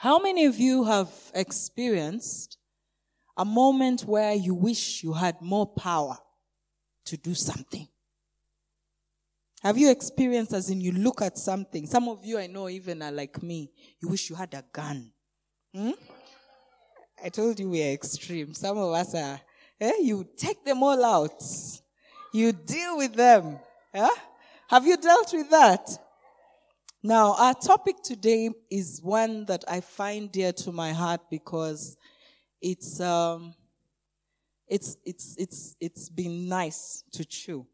[0.00, 2.56] How many of you have experienced
[3.36, 6.16] a moment where you wish you had more power
[7.06, 7.88] to do something?
[9.60, 11.84] Have you experienced as in you look at something?
[11.88, 13.72] Some of you I know even are like me.
[14.00, 15.10] You wish you had a gun.
[15.74, 15.90] Hmm?
[17.24, 18.54] I told you we are extreme.
[18.54, 19.40] Some of us are,
[19.80, 19.94] eh?
[20.00, 21.42] You take them all out.
[22.32, 23.58] You deal with them.
[23.92, 24.10] Yeah?
[24.68, 25.88] Have you dealt with that?
[27.08, 31.96] Now, our topic today is one that I find dear to my heart because
[32.60, 33.54] it's, um,
[34.66, 37.66] it's, it's, it's, it's been nice to chew.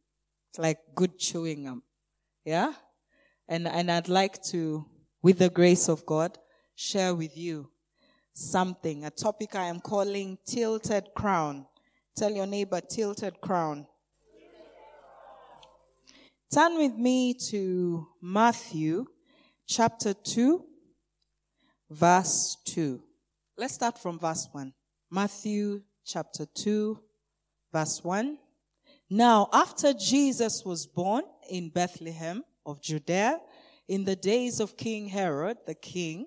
[0.50, 1.82] It's like good chewing gum.
[2.44, 2.74] Yeah?
[3.48, 4.86] And, and I'd like to,
[5.20, 6.38] with the grace of God,
[6.76, 7.70] share with you
[8.34, 11.66] something, a topic I am calling tilted crown.
[12.16, 13.88] Tell your neighbor, tilted crown.
[16.52, 19.06] Turn with me to Matthew
[19.66, 20.64] chapter 2,
[21.90, 23.00] verse 2.
[23.56, 24.72] Let's start from verse 1.
[25.10, 26.98] Matthew chapter 2,
[27.72, 28.38] verse 1.
[29.10, 33.40] Now, after Jesus was born in Bethlehem of Judea,
[33.86, 36.26] in the days of King Herod the king,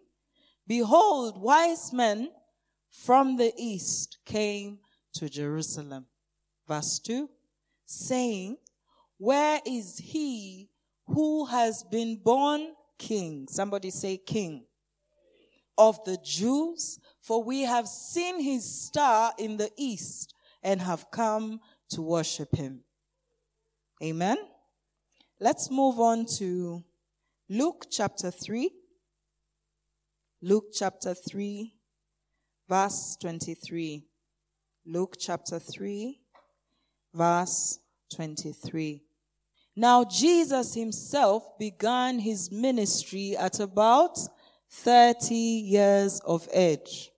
[0.68, 2.30] behold, wise men
[2.92, 4.80] from the east came
[5.14, 6.06] to Jerusalem.
[6.68, 7.30] Verse 2,
[7.86, 8.58] saying,
[9.18, 10.70] Where is he
[11.08, 13.48] who has been born king?
[13.50, 14.66] Somebody say king.
[15.78, 21.60] Of the Jews, for we have seen his star in the east and have come
[21.90, 22.82] to worship him.
[24.04, 24.38] Amen.
[25.40, 26.84] Let's move on to
[27.50, 28.72] Luke chapter 3.
[30.42, 31.74] Luke chapter 3,
[32.70, 34.06] verse 23.
[34.86, 36.20] Luke chapter 3,
[37.14, 37.80] verse
[38.16, 39.07] 23.
[39.80, 44.18] Now, Jesus himself began his ministry at about
[44.72, 47.12] 30 years of age,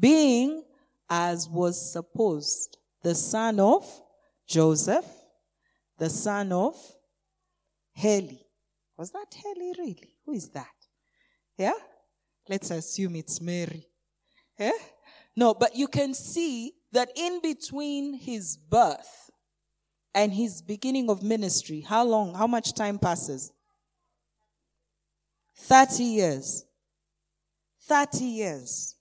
[0.00, 0.64] being,
[1.10, 3.86] as was supposed, the son of
[4.48, 5.04] Joseph,
[5.98, 6.74] the son of
[7.92, 8.46] Heli.
[8.96, 10.16] Was that Heli really?
[10.24, 10.66] Who is that?
[11.58, 11.74] Yeah?
[12.48, 13.86] Let's assume it's Mary.
[14.58, 14.70] Yeah?
[15.36, 19.24] No, but you can see that in between his birth
[20.14, 23.52] and his beginning of ministry, how long, how much time passes?
[25.56, 26.64] 30 years.
[27.82, 28.94] 30 years.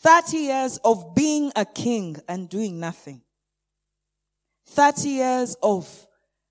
[0.00, 3.22] 30 years of being a king and doing nothing.
[4.66, 6.06] 30 years of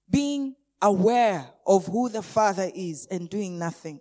[0.10, 4.00] being aware of who the Father is and doing nothing.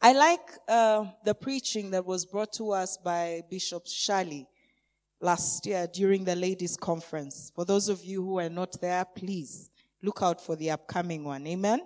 [0.00, 4.46] I like uh, the preaching that was brought to us by Bishop Shali
[5.22, 7.50] last year during the ladies' conference.
[7.54, 9.70] For those of you who are not there, please
[10.02, 11.46] look out for the upcoming one.
[11.46, 11.80] Amen.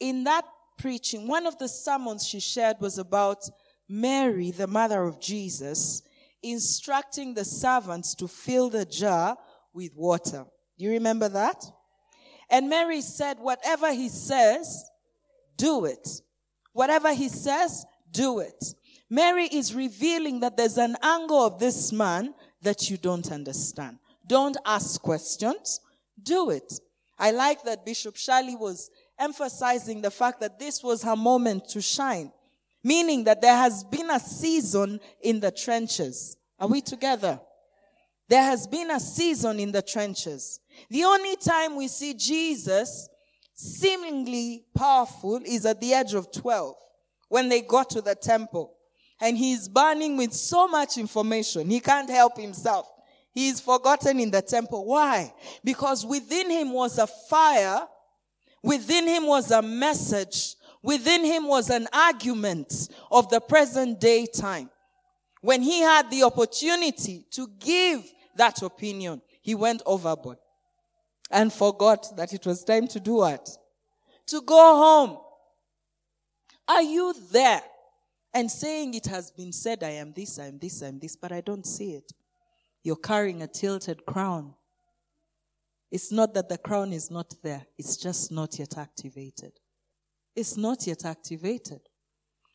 [0.00, 0.44] In that
[0.78, 3.48] preaching, one of the sermons she shared was about
[3.88, 6.02] Mary, the mother of Jesus,
[6.42, 9.36] instructing the servants to fill the jar
[9.72, 10.44] with water.
[10.78, 11.62] Do you remember that?
[12.50, 14.84] And Mary said, whatever he says,
[15.56, 16.08] do it.
[16.72, 18.74] Whatever he says, do it.
[19.14, 23.96] Mary is revealing that there's an angle of this man that you don't understand.
[24.26, 25.78] Don't ask questions.
[26.20, 26.80] Do it.
[27.16, 31.80] I like that Bishop Shali was emphasizing the fact that this was her moment to
[31.80, 32.32] shine,
[32.82, 36.36] meaning that there has been a season in the trenches.
[36.58, 37.38] Are we together?
[38.28, 40.58] There has been a season in the trenches.
[40.90, 43.08] The only time we see Jesus
[43.54, 46.74] seemingly powerful is at the age of 12
[47.28, 48.73] when they got to the temple
[49.20, 51.68] and he's burning with so much information.
[51.68, 52.90] He can't help himself.
[53.32, 54.84] He's forgotten in the temple.
[54.84, 55.32] Why?
[55.64, 57.86] Because within him was a fire.
[58.62, 60.54] Within him was a message.
[60.82, 64.70] Within him was an argument of the present day time.
[65.40, 68.04] When he had the opportunity to give
[68.36, 70.38] that opinion, he went overboard
[71.30, 73.48] and forgot that it was time to do what?
[74.28, 75.18] To go home.
[76.68, 77.62] Are you there
[78.34, 81.16] and saying it has been said, I am this, I am this, I am this,
[81.16, 82.12] but I don't see it?
[82.82, 84.54] You're carrying a tilted crown.
[85.90, 89.52] It's not that the crown is not there, it's just not yet activated.
[90.34, 91.80] It's not yet activated.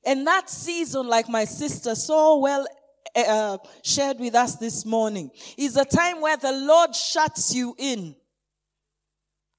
[0.06, 2.68] And that season, like my sister so well
[3.16, 8.16] uh, shared with us this morning is a time where the Lord shuts you in.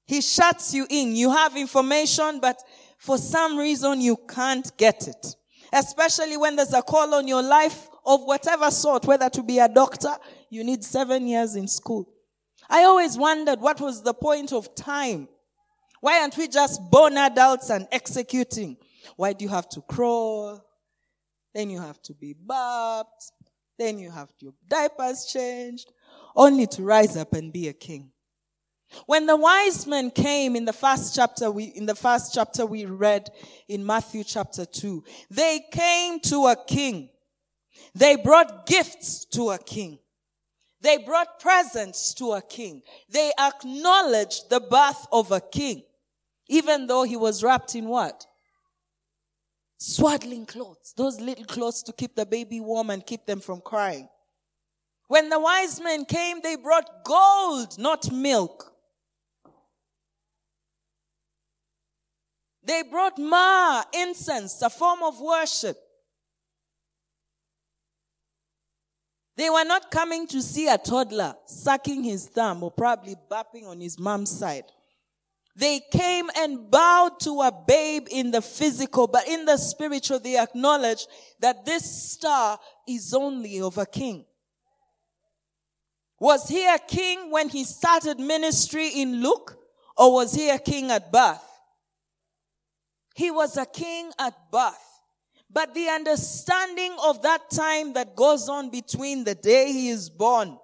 [0.05, 1.15] He shuts you in.
[1.15, 2.61] You have information, but
[2.97, 5.35] for some reason you can't get it.
[5.71, 9.69] Especially when there's a call on your life of whatever sort, whether to be a
[9.69, 10.13] doctor,
[10.49, 12.07] you need seven years in school.
[12.69, 15.27] I always wondered what was the point of time?
[15.99, 18.77] Why aren't we just born adults and executing?
[19.15, 20.65] Why do you have to crawl?
[21.53, 23.07] Then you have to be bathed.
[23.77, 25.91] Then you have your diapers changed,
[26.35, 28.11] only to rise up and be a king.
[29.05, 32.85] When the wise men came in the first chapter, we, in the first chapter we
[32.85, 33.29] read
[33.67, 37.09] in Matthew chapter 2, they came to a king.
[37.95, 39.99] They brought gifts to a king.
[40.81, 42.81] They brought presents to a king.
[43.09, 45.83] They acknowledged the birth of a king,
[46.47, 48.25] even though he was wrapped in what?
[49.77, 50.93] Swaddling clothes.
[50.97, 54.09] Those little clothes to keep the baby warm and keep them from crying.
[55.07, 58.70] When the wise men came, they brought gold, not milk.
[62.71, 65.77] They brought myrrh, incense, a form of worship.
[69.35, 73.81] They were not coming to see a toddler sucking his thumb or probably bapping on
[73.81, 74.63] his mom's side.
[75.53, 80.39] They came and bowed to a babe in the physical, but in the spiritual, they
[80.39, 81.09] acknowledged
[81.41, 81.83] that this
[82.13, 82.57] star
[82.87, 84.23] is only of a king.
[86.21, 89.57] Was he a king when he started ministry in Luke,
[89.97, 91.50] or was he a king at birth?
[93.15, 94.87] He was a king at birth.
[95.49, 100.57] But the understanding of that time that goes on between the day he is born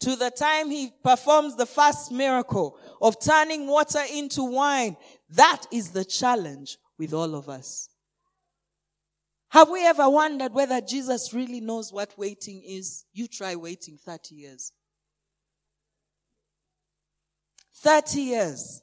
[0.00, 4.96] to the time he performs the first miracle of turning water into wine,
[5.30, 7.88] that is the challenge with all of us.
[9.50, 13.04] Have we ever wondered whether Jesus really knows what waiting is?
[13.12, 14.72] You try waiting 30 years.
[17.76, 18.82] 30 years.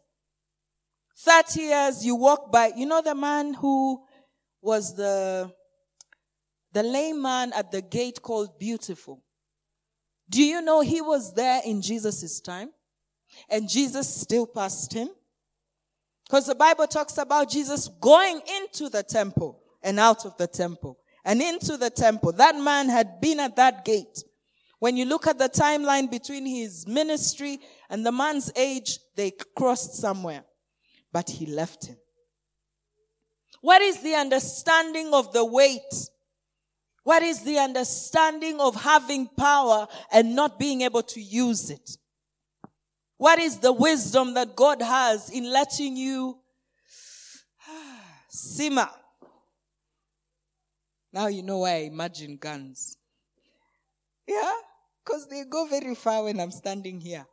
[1.24, 4.04] 30 years you walk by, you know the man who
[4.62, 5.52] was the,
[6.74, 9.24] the lame man at the gate called Beautiful.
[10.30, 12.72] Do you know he was there in Jesus' time?
[13.50, 15.10] And Jesus still passed him?
[16.26, 21.00] Because the Bible talks about Jesus going into the temple and out of the temple
[21.24, 22.32] and into the temple.
[22.34, 24.24] That man had been at that gate.
[24.80, 27.60] When you look at the timeline between his ministry
[27.90, 30.44] and the man's age, they crossed somewhere.
[31.14, 31.98] But he left him.
[33.62, 36.10] What is the understanding of the wait?
[37.04, 41.98] What is the understanding of having power and not being able to use it?
[43.18, 46.40] What is the wisdom that God has in letting you
[48.30, 48.90] simmer?
[51.14, 52.98] Now you know why I imagine guns.
[54.28, 54.52] Yeah?
[55.06, 57.26] Because they go very far when I'm standing here.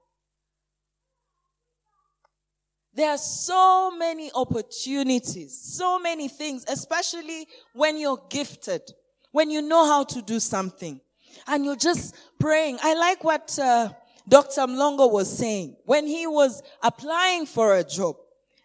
[2.95, 8.83] There are so many opportunities, so many things, especially when you're gifted,
[9.31, 11.01] when you know how to do something
[11.47, 12.79] and you're just praying.
[12.83, 13.91] I like what uh,
[14.29, 14.63] Dr.
[14.63, 18.17] Mlongo was saying when he was applying for a job.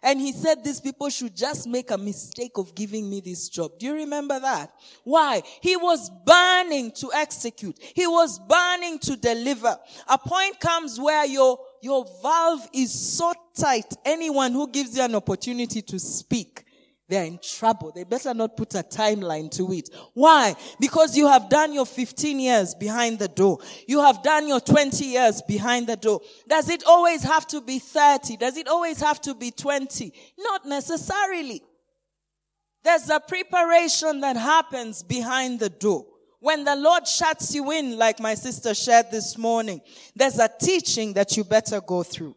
[0.02, 3.72] And he said these people should just make a mistake of giving me this job.
[3.78, 4.70] Do you remember that?
[5.02, 5.42] Why?
[5.60, 7.76] He was burning to execute.
[7.80, 9.76] He was burning to deliver.
[10.06, 13.86] A point comes where your your valve is so tight.
[14.04, 16.64] Anyone who gives you an opportunity to speak,
[17.08, 17.92] they're in trouble.
[17.94, 19.88] They better not put a timeline to it.
[20.12, 20.56] Why?
[20.80, 23.60] Because you have done your 15 years behind the door.
[23.86, 26.22] You have done your 20 years behind the door.
[26.48, 28.38] Does it always have to be 30?
[28.38, 30.12] Does it always have to be 20?
[30.40, 31.62] Not necessarily.
[32.82, 36.04] There's a preparation that happens behind the door.
[36.40, 39.80] When the Lord shuts you in, like my sister shared this morning,
[40.14, 42.36] there's a teaching that you better go through.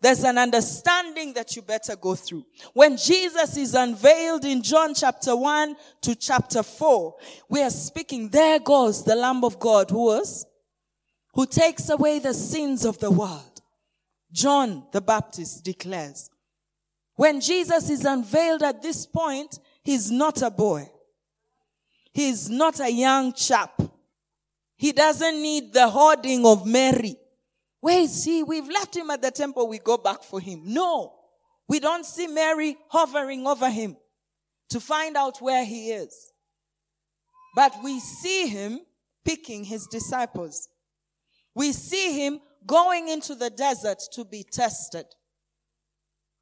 [0.00, 2.44] There's an understanding that you better go through.
[2.74, 7.14] When Jesus is unveiled in John chapter 1 to chapter 4,
[7.48, 10.46] we are speaking, there goes the Lamb of God who was,
[11.34, 13.62] who takes away the sins of the world.
[14.32, 16.30] John the Baptist declares.
[17.14, 20.90] When Jesus is unveiled at this point, he's not a boy.
[22.16, 23.78] He's not a young chap.
[24.74, 27.14] He doesn't need the hoarding of Mary.
[27.82, 28.42] Where is he?
[28.42, 29.68] We've left him at the temple.
[29.68, 30.62] We go back for him.
[30.64, 31.12] No.
[31.68, 33.98] We don't see Mary hovering over him
[34.70, 36.32] to find out where he is.
[37.54, 38.80] But we see him
[39.22, 40.70] picking his disciples.
[41.54, 45.04] We see him going into the desert to be tested.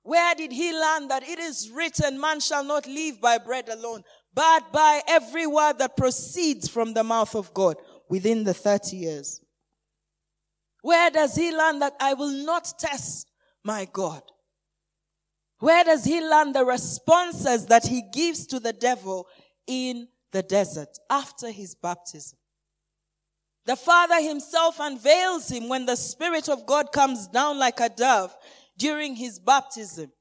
[0.04, 4.04] Where did he learn that it is written, man shall not live by bread alone,
[4.34, 7.76] but by every word that proceeds from the mouth of God
[8.08, 9.40] within the 30 years.
[10.82, 13.30] Where does he learn that I will not test
[13.62, 14.22] my God?
[15.60, 19.26] Where does he learn the responses that he gives to the devil
[19.66, 22.38] in the desert after his baptism?
[23.66, 28.36] The Father himself unveils him when the Spirit of God comes down like a dove
[28.76, 30.12] during his baptism.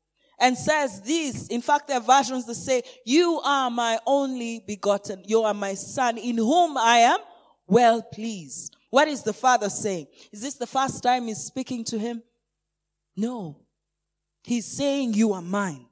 [0.43, 1.47] And says this.
[1.47, 5.23] In fact, there are versions that say, you are my only begotten.
[5.25, 7.19] You are my son in whom I am
[7.65, 8.75] well pleased.
[8.89, 10.07] What is the father saying?
[10.33, 12.21] Is this the first time he's speaking to him?
[13.15, 13.61] No.
[14.43, 15.85] He's saying you are mine.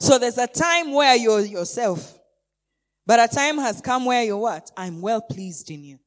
[0.00, 2.18] So there's a time where you're yourself.
[3.06, 4.72] But a time has come where you're what?
[4.76, 6.00] I'm well pleased in you.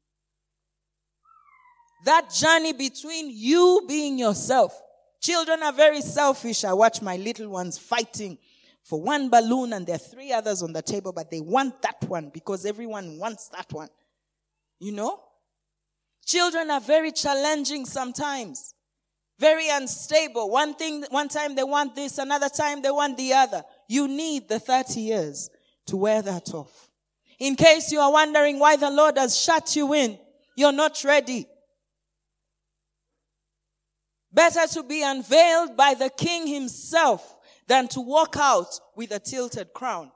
[2.03, 4.77] That journey between you being yourself.
[5.21, 6.63] Children are very selfish.
[6.63, 8.37] I watch my little ones fighting
[8.83, 11.97] for one balloon and there are three others on the table, but they want that
[12.07, 13.89] one because everyone wants that one.
[14.79, 15.19] You know?
[16.25, 18.73] Children are very challenging sometimes.
[19.39, 20.49] Very unstable.
[20.49, 23.63] One thing, one time they want this, another time they want the other.
[23.87, 25.49] You need the 30 years
[25.87, 26.89] to wear that off.
[27.39, 30.17] In case you are wondering why the Lord has shut you in,
[30.55, 31.47] you're not ready.
[34.37, 39.73] Better to be unveiled by the king himself than to walk out with a tilted
[39.73, 40.11] crown.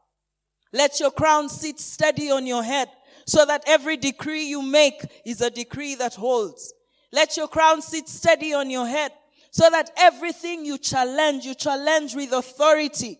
[0.72, 2.88] Let your crown sit steady on your head
[3.26, 6.72] so that every decree you make is a decree that holds.
[7.12, 9.12] Let your crown sit steady on your head
[9.50, 13.18] so that everything you challenge, you challenge with authority.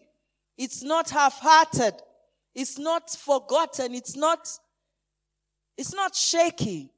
[0.56, 1.96] It's not half-hearted.
[2.54, 3.96] It's not forgotten.
[3.96, 4.48] It's not,
[5.80, 6.92] it's not shaky.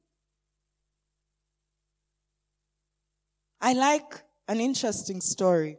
[3.60, 5.78] I like an interesting story.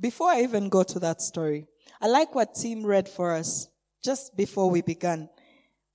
[0.00, 1.66] Before I even go to that story,
[2.00, 3.68] I like what Tim read for us
[4.04, 5.28] just before we began.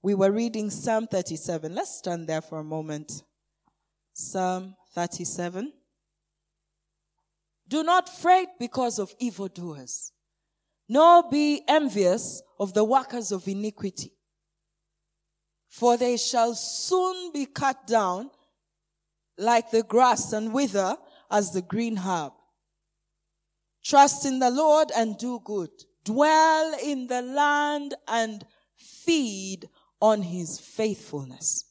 [0.02, 1.74] We were reading Psalm 37.
[1.74, 3.24] Let's stand there for a moment.
[4.14, 5.72] Psalm 37.
[7.68, 10.12] Do not fret because of evildoers,
[10.90, 14.12] nor be envious of the workers of iniquity.
[15.74, 18.30] For they shall soon be cut down
[19.40, 20.96] like the grass and wither
[21.32, 22.34] as the green herb.
[23.84, 25.72] Trust in the Lord and do good.
[26.04, 29.68] Dwell in the land and feed
[30.00, 31.66] on his faithfulness.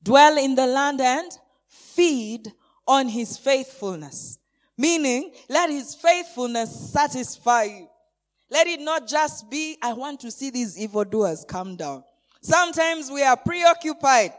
[0.00, 1.32] Dwell in the land and
[1.66, 2.52] feed
[2.86, 4.38] on his faithfulness.
[4.76, 7.88] Meaning, let his faithfulness satisfy you.
[8.48, 12.04] Let it not just be, I want to see these evildoers come down.
[12.48, 14.32] Sometimes we are preoccupied.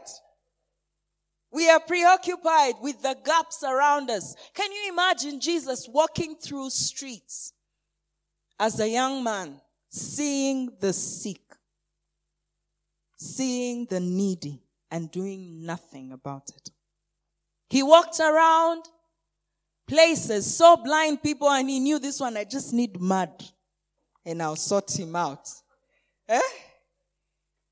[1.52, 4.34] We are preoccupied with the gaps around us.
[4.52, 7.52] Can you imagine Jesus walking through streets
[8.58, 11.40] as a young man, seeing the sick,
[13.16, 16.70] seeing the needy, and doing nothing about it.
[17.68, 18.82] He walked around
[19.86, 23.30] places, saw blind people, and he knew this one, I just need mud,
[24.26, 25.48] and I'll sort him out.
[26.28, 26.40] Eh?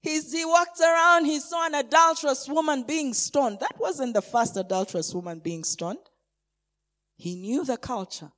[0.00, 3.58] He's, he walked around, he saw an adulterous woman being stoned.
[3.60, 5.98] That wasn't the first adulterous woman being stoned.
[7.16, 8.30] He knew the culture.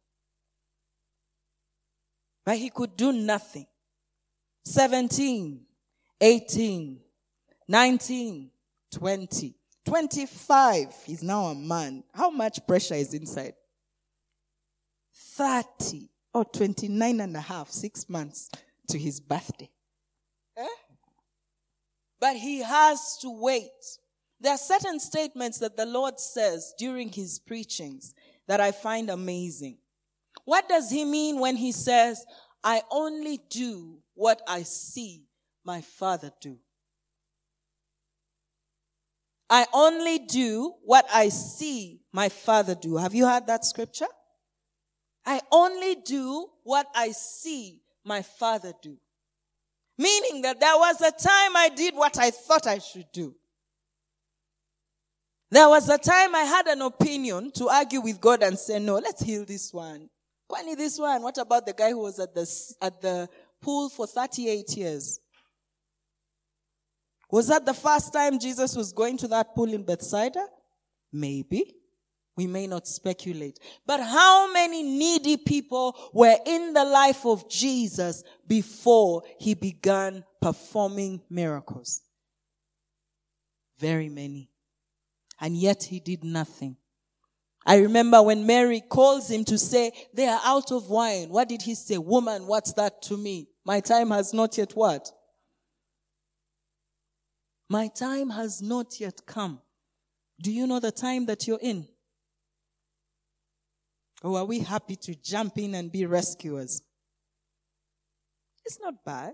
[2.44, 3.66] But he could do nothing.
[4.64, 5.60] 17,
[6.20, 7.00] 18,
[7.68, 8.50] 19,
[8.92, 10.94] 20, 25.
[11.04, 12.04] He's now a man.
[12.14, 13.54] How much pressure is inside?
[15.14, 18.50] 30 or 29 and a half, six months
[18.88, 19.70] to his birthday.
[22.20, 23.70] But he has to wait.
[24.40, 28.14] There are certain statements that the Lord says during his preachings
[28.46, 29.78] that I find amazing.
[30.44, 32.24] What does he mean when he says,
[32.62, 35.24] I only do what I see
[35.64, 36.58] my father do?
[39.48, 42.96] I only do what I see my father do.
[42.96, 44.06] Have you heard that scripture?
[45.26, 48.96] I only do what I see my father do.
[50.00, 53.34] Meaning that there was a time I did what I thought I should do.
[55.50, 58.94] There was a time I had an opinion to argue with God and say, no,
[58.94, 60.08] let's heal this one.
[60.50, 61.20] Kwani this one?
[61.20, 63.28] What about the guy who was at the, at the
[63.60, 65.20] pool for 38 years?
[67.30, 70.46] Was that the first time Jesus was going to that pool in Bethsaida?
[71.12, 71.74] Maybe.
[72.36, 73.58] We may not speculate.
[73.86, 81.22] But how many needy people were in the life of Jesus before he began performing
[81.28, 82.02] miracles?
[83.78, 84.50] Very many.
[85.40, 86.76] And yet he did nothing.
[87.66, 91.28] I remember when Mary calls him to say, they are out of wine.
[91.28, 91.98] What did he say?
[91.98, 93.48] Woman, what's that to me?
[93.64, 95.10] My time has not yet what?
[97.68, 99.60] My time has not yet come.
[100.42, 101.86] Do you know the time that you're in?
[104.22, 106.82] Or are we happy to jump in and be rescuers?
[108.64, 109.32] It's not bad,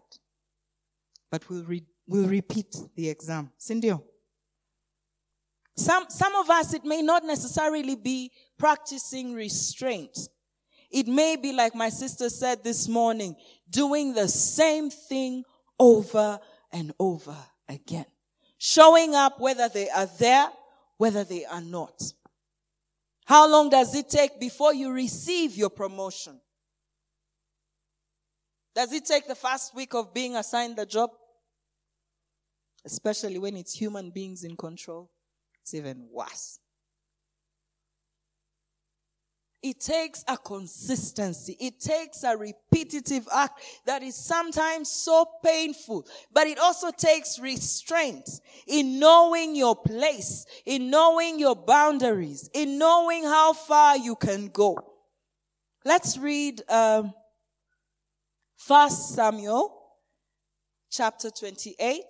[1.30, 3.50] but we'll, re- we'll repeat the exam.
[3.58, 3.92] Cindy,
[5.76, 10.16] Some, some of us, it may not necessarily be practicing restraint.
[10.90, 13.36] It may be like my sister said this morning,
[13.68, 15.42] doing the same thing
[15.78, 16.38] over
[16.72, 17.36] and over
[17.68, 18.06] again.
[18.58, 20.48] Showing up whether they are there,
[20.96, 22.00] whether they are not.
[23.26, 26.40] How long does it take before you receive your promotion?
[28.72, 31.10] Does it take the first week of being assigned the job?
[32.84, 35.10] Especially when it's human beings in control.
[35.60, 36.60] It's even worse.
[39.68, 41.56] It takes a consistency.
[41.58, 48.30] It takes a repetitive act that is sometimes so painful, but it also takes restraint
[48.68, 54.78] in knowing your place, in knowing your boundaries, in knowing how far you can go.
[55.84, 57.12] Let's read um,
[58.56, 59.76] Samuel
[60.92, 62.04] chapter 28,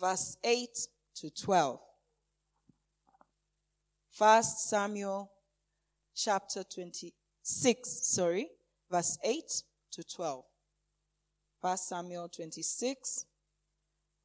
[0.00, 0.68] verse 8
[1.14, 1.78] to 12.
[4.10, 5.30] First Samuel
[6.22, 8.48] chapter 26, sorry,
[8.90, 9.62] verse 8
[9.92, 10.44] to 12.
[11.62, 13.24] First Samuel 26,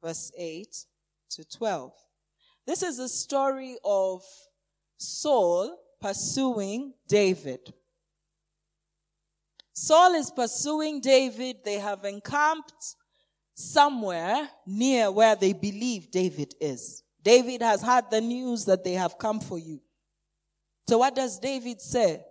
[0.02, 0.66] verse 8
[1.30, 1.92] to 12.
[2.66, 4.22] This is the story of
[4.98, 7.72] Saul pursuing David.
[9.72, 11.56] Saul is pursuing David.
[11.64, 12.96] They have encamped
[13.54, 17.02] somewhere near where they believe David is.
[17.22, 19.80] David has had the news that they have come for you.
[20.88, 22.24] So what does David say?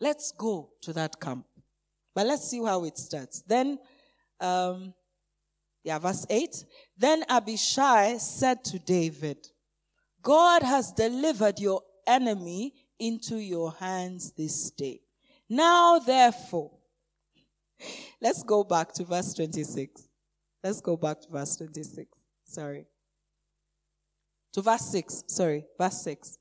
[0.00, 1.46] Let's go to that camp.
[2.14, 3.42] But let's see how it starts.
[3.42, 3.78] Then,
[4.40, 4.94] um,
[5.82, 6.64] yeah, verse 8.
[6.96, 9.38] Then Abishai said to David,
[10.22, 15.00] God has delivered your enemy into your hands this day.
[15.48, 16.70] Now, therefore,
[18.22, 20.06] let's go back to verse 26.
[20.62, 22.06] Let's go back to verse 26.
[22.46, 22.86] Sorry.
[24.54, 25.24] To verse 6.
[25.26, 26.38] Sorry, verse 6.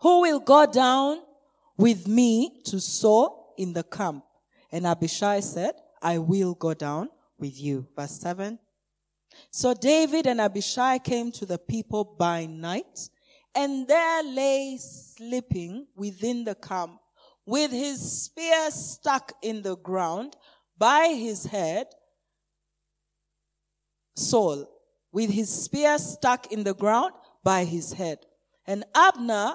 [0.00, 1.20] Who will go down
[1.76, 4.24] with me to Saul in the camp?
[4.70, 7.86] And Abishai said, I will go down with you.
[7.96, 8.58] Verse 7.
[9.50, 13.08] So David and Abishai came to the people by night,
[13.54, 16.98] and there lay sleeping within the camp
[17.46, 20.36] with his spear stuck in the ground
[20.76, 21.86] by his head
[24.16, 24.68] Saul
[25.12, 28.18] with his spear stuck in the ground by his head.
[28.66, 29.54] And Abner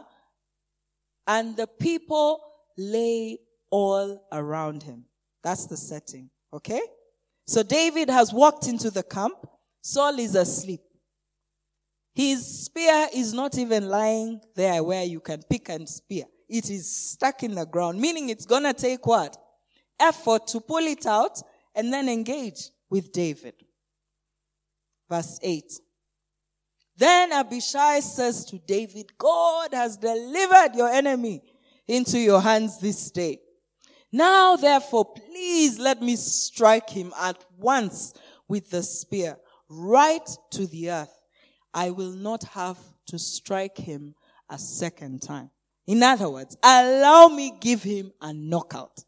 [1.27, 2.41] and the people
[2.77, 3.39] lay
[3.69, 5.05] all around him.
[5.43, 6.29] That's the setting.
[6.51, 6.81] Okay?
[7.45, 9.35] So David has walked into the camp.
[9.81, 10.81] Saul is asleep.
[12.15, 16.25] His spear is not even lying there where you can pick and spear.
[16.47, 19.35] It is stuck in the ground, meaning it's gonna take what?
[19.99, 21.41] Effort to pull it out
[21.73, 23.55] and then engage with David.
[25.09, 25.63] Verse 8.
[26.95, 31.41] Then Abishai says to David, God has delivered your enemy
[31.87, 33.39] into your hands this day.
[34.11, 38.13] Now therefore, please let me strike him at once
[38.47, 39.37] with the spear,
[39.67, 41.19] right to the earth.
[41.73, 44.13] I will not have to strike him
[44.49, 45.49] a second time.
[45.87, 49.03] In other words, allow me give him a knockout.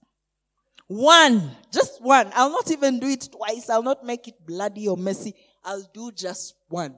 [0.87, 2.31] One, just one.
[2.33, 3.69] I'll not even do it twice.
[3.69, 5.35] I'll not make it bloody or messy.
[5.65, 6.95] I'll do just one.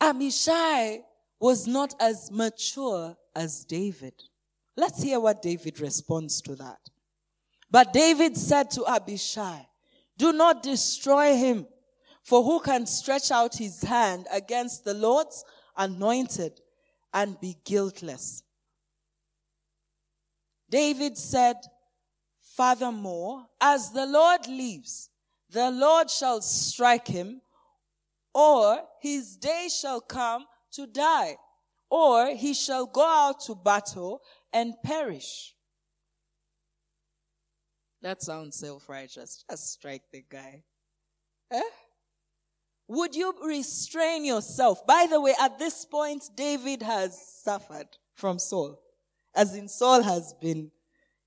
[0.00, 1.00] Abishai
[1.38, 4.14] was not as mature as David.
[4.76, 6.78] Let's hear what David responds to that.
[7.70, 9.66] But David said to Abishai,
[10.16, 11.66] do not destroy him,
[12.22, 15.44] for who can stretch out his hand against the Lord's
[15.76, 16.60] anointed
[17.12, 18.42] and be guiltless?
[20.68, 21.56] David said,
[22.56, 25.09] furthermore, as the Lord lives,
[25.52, 27.40] the Lord shall strike him,
[28.34, 31.36] or his day shall come to die,
[31.90, 35.54] or he shall go out to battle and perish.
[38.02, 39.44] That sounds self-righteous.
[39.50, 40.62] Just strike the guy.
[41.50, 41.60] Eh?
[42.88, 44.86] Would you restrain yourself?
[44.86, 48.80] By the way, at this point, David has suffered from Saul.
[49.34, 50.70] As in Saul has been,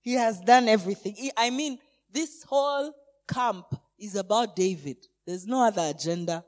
[0.02, 1.32] he has done everything.
[1.38, 1.78] I mean,
[2.12, 2.94] this whole
[3.28, 3.66] camp
[4.04, 4.98] is about David.
[5.26, 6.44] There's no other agenda.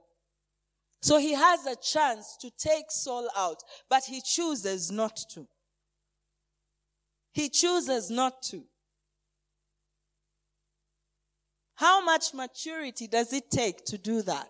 [1.02, 5.48] So he has a chance to take Saul out, but he chooses not to.
[7.32, 8.63] He chooses not to.
[11.76, 14.50] How much maturity does it take to do that?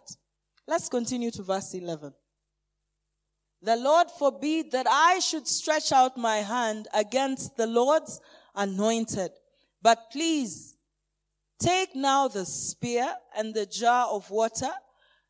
[0.67, 2.13] Let's continue to verse 11.
[3.61, 8.21] The Lord forbid that I should stretch out my hand against the Lord's
[8.55, 9.31] anointed,
[9.81, 10.74] but please
[11.59, 14.71] Take now the spear and the jar of water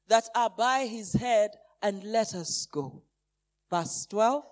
[0.08, 3.04] that are by his head and let us go.
[3.70, 4.44] Verse 12.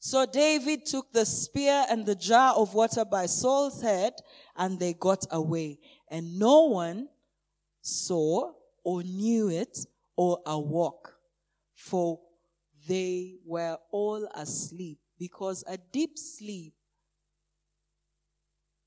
[0.00, 4.14] So David took the spear and the jar of water by Saul's head
[4.56, 5.78] and they got away.
[6.10, 7.08] And no one
[7.80, 8.52] saw
[8.82, 9.78] or knew it
[10.16, 11.14] or awoke,
[11.74, 12.20] for
[12.88, 16.74] they were all asleep because a deep sleep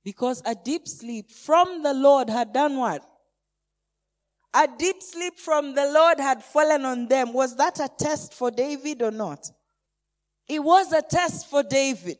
[0.06, 3.04] because a deep sleep from the Lord had done what?
[4.54, 7.34] A deep sleep from the Lord had fallen on them.
[7.34, 9.50] Was that a test for David or not?
[10.48, 12.20] It was a test for David.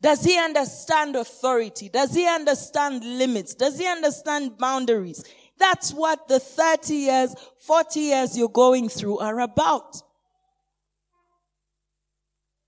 [0.00, 1.88] Does he understand authority?
[1.88, 3.54] Does he understand limits?
[3.54, 5.24] Does he understand boundaries?
[5.58, 10.00] That's what the 30 years, 40 years you're going through are about.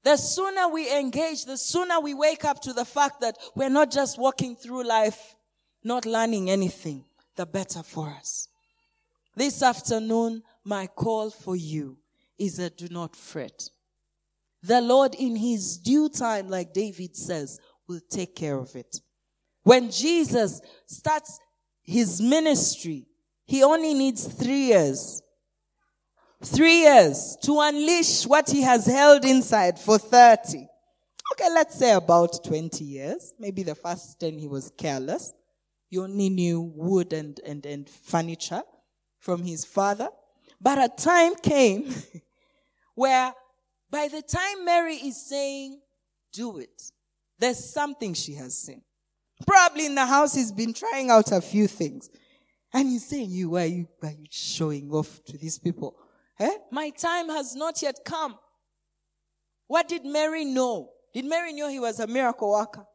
[0.04, 3.90] The sooner we engage, the sooner we wake up to the fact that we're not
[3.90, 5.34] just walking through life,
[5.82, 7.04] not learning anything,
[7.37, 8.48] the better for us.
[9.34, 11.98] This afternoon, my call for you
[12.38, 13.70] is that do not fret.
[14.62, 19.00] The Lord in his due time, like David says, will take care of it.
[19.62, 21.38] When Jesus starts
[21.82, 23.06] his ministry,
[23.46, 25.22] he only needs three years
[26.44, 30.68] Three years to unleash what he has held inside for 30.
[31.33, 33.35] Okay, let's say about 20 years.
[33.38, 35.33] Maybe the first 10 he was careless.
[35.88, 38.62] He only knew wood and, and, and furniture
[39.18, 40.09] from his father.
[40.61, 41.92] But a time came
[42.94, 43.33] where
[43.90, 45.81] by the time Mary is saying,
[46.33, 46.83] do it,
[47.38, 48.83] there's something she has seen.
[49.46, 52.09] Probably in the house he's been trying out a few things.
[52.72, 55.96] And he's saying, you, why are you, why are you showing off to these people?
[56.40, 56.57] Eh?
[56.70, 58.38] My time has not yet come.
[59.66, 60.90] What did Mary know?
[61.12, 62.87] Did Mary know he was a miracle worker?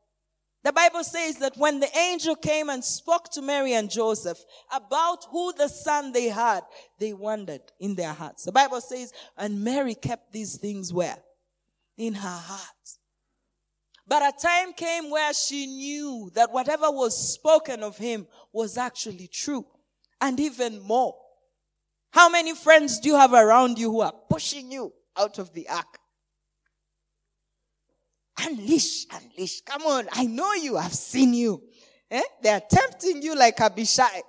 [0.63, 4.37] The Bible says that when the angel came and spoke to Mary and Joseph
[4.73, 6.61] about who the son they had,
[6.99, 8.45] they wondered in their hearts.
[8.45, 11.17] The Bible says, and Mary kept these things where?
[11.97, 12.97] In her heart.
[14.07, 19.27] But a time came where she knew that whatever was spoken of him was actually
[19.27, 19.65] true.
[20.21, 21.15] And even more,
[22.13, 25.67] how many friends do you have around you who are pushing you out of the
[25.67, 25.97] ark?
[28.39, 29.61] Unleash, unleash.
[29.61, 30.07] Come on.
[30.11, 30.77] I know you.
[30.77, 31.63] I've seen you.
[32.11, 32.21] Eh?
[32.43, 34.21] They are tempting you like Abishai.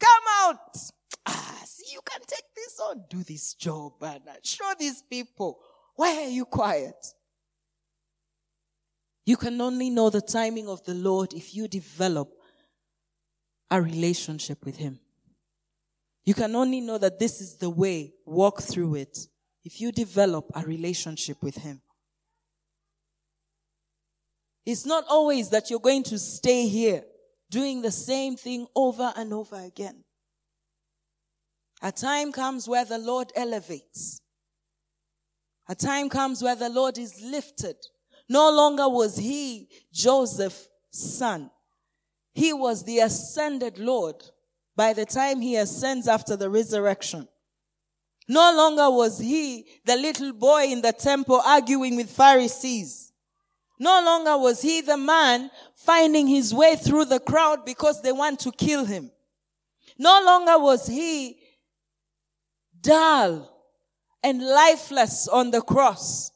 [0.00, 0.78] Come out.
[1.26, 3.04] Ah, see, you can take this on.
[3.10, 5.58] Do this job and show these people.
[5.96, 7.12] Why are you quiet?
[9.26, 12.30] You can only know the timing of the Lord if you develop
[13.70, 15.00] a relationship with Him.
[16.28, 19.16] You can only know that this is the way, walk through it,
[19.64, 21.80] if you develop a relationship with Him.
[24.66, 27.02] It's not always that you're going to stay here
[27.50, 30.04] doing the same thing over and over again.
[31.80, 34.20] A time comes where the Lord elevates.
[35.66, 37.76] A time comes where the Lord is lifted.
[38.28, 41.50] No longer was he Joseph's son.
[42.34, 44.22] He was the ascended Lord
[44.78, 47.26] by the time he ascends after the resurrection.
[48.28, 53.12] No longer was he the little boy in the temple arguing with Pharisees.
[53.80, 58.38] No longer was he the man finding his way through the crowd because they want
[58.38, 59.10] to kill him.
[59.98, 61.40] No longer was he
[62.80, 63.50] dull
[64.22, 66.30] and lifeless on the cross.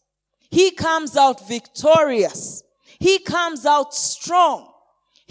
[0.51, 2.65] He comes out victorious.
[2.99, 4.72] He comes out strong.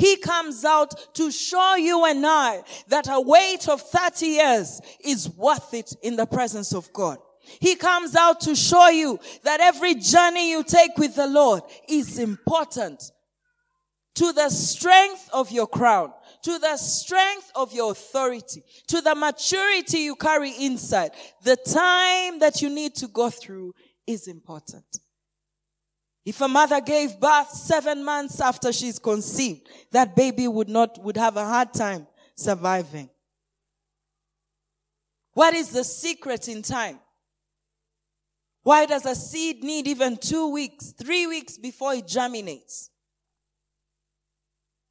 [0.01, 5.29] He comes out to show you and I that a wait of 30 years is
[5.29, 7.19] worth it in the presence of God.
[7.59, 12.17] He comes out to show you that every journey you take with the Lord is
[12.17, 13.11] important
[14.15, 16.11] to the strength of your crown,
[16.45, 21.11] to the strength of your authority, to the maturity you carry inside.
[21.43, 23.75] The time that you need to go through
[24.07, 24.97] is important.
[26.23, 31.17] If a mother gave birth seven months after she's conceived, that baby would not, would
[31.17, 33.09] have a hard time surviving.
[35.33, 36.99] What is the secret in time?
[38.63, 42.91] Why does a seed need even two weeks, three weeks before it germinates?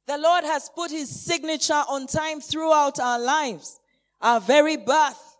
[0.07, 3.79] The Lord has put his signature on time throughout our lives.
[4.19, 5.37] Our very birth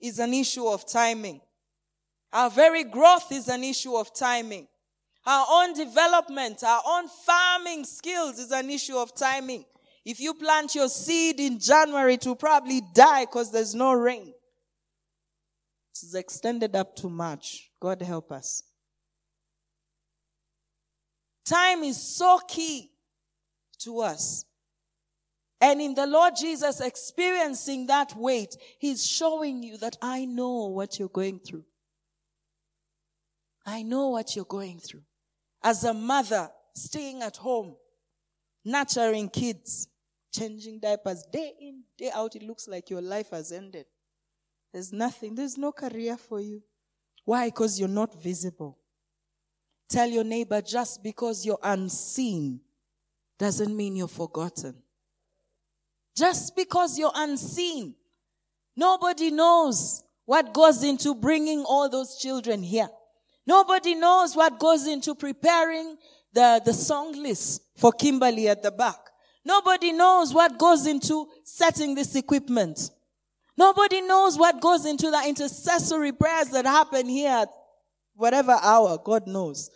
[0.00, 1.40] is an issue of timing.
[2.30, 4.68] Our very growth is an issue of timing.
[5.26, 9.64] Our own development, our own farming skills is an issue of timing.
[10.04, 14.34] If you plant your seed in January, it will probably die because there's no rain.
[15.92, 17.70] It's extended up to March.
[17.80, 18.62] God help us.
[21.46, 22.90] Time is so key
[23.80, 24.44] to us.
[25.60, 30.98] And in the Lord Jesus experiencing that wait, He's showing you that I know what
[30.98, 31.64] you're going through.
[33.64, 35.04] I know what you're going through.
[35.64, 37.74] As a mother, staying at home,
[38.66, 39.88] nurturing kids,
[40.30, 43.86] changing diapers day in, day out, it looks like your life has ended.
[44.74, 46.62] There's nothing, there's no career for you.
[47.24, 47.46] Why?
[47.46, 48.78] Because you're not visible.
[49.88, 52.60] Tell your neighbor just because you're unseen
[53.38, 54.74] doesn't mean you're forgotten.
[56.14, 57.94] Just because you're unseen,
[58.76, 62.88] nobody knows what goes into bringing all those children here.
[63.46, 65.96] Nobody knows what goes into preparing
[66.32, 68.98] the, the song list for Kimberly at the back.
[69.44, 72.90] Nobody knows what goes into setting this equipment.
[73.56, 77.48] Nobody knows what goes into the intercessory prayers that happen here at
[78.14, 79.70] whatever hour, God knows.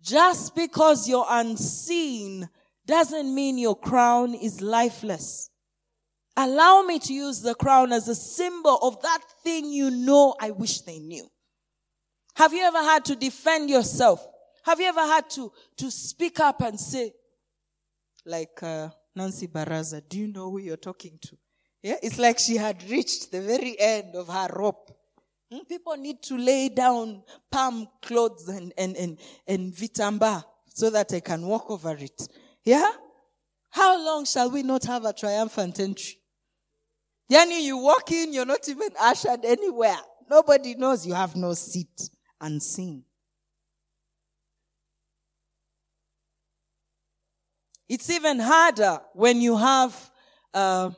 [0.00, 2.48] Just because you're unseen
[2.86, 5.50] doesn't mean your crown is lifeless.
[6.36, 10.52] Allow me to use the crown as a symbol of that thing you know I
[10.52, 11.28] wish they knew.
[12.38, 14.24] Have you ever had to defend yourself?
[14.62, 17.12] Have you ever had to, to speak up and say,
[18.24, 21.36] like uh, Nancy Baraza, do you know who you're talking to?
[21.82, 24.88] Yeah, it's like she had reached the very end of her rope.
[25.50, 25.64] Hmm?
[25.68, 31.18] People need to lay down palm clothes and, and, and, and vitamba so that I
[31.18, 32.22] can walk over it.
[32.64, 32.88] Yeah?
[33.70, 36.18] How long shall we not have a triumphant entry?
[37.32, 39.98] Yani, you walk in, you're not even ushered anywhere.
[40.30, 43.04] Nobody knows you have no seat unseen.
[47.88, 50.10] It's even harder when you have,
[50.52, 50.90] uh,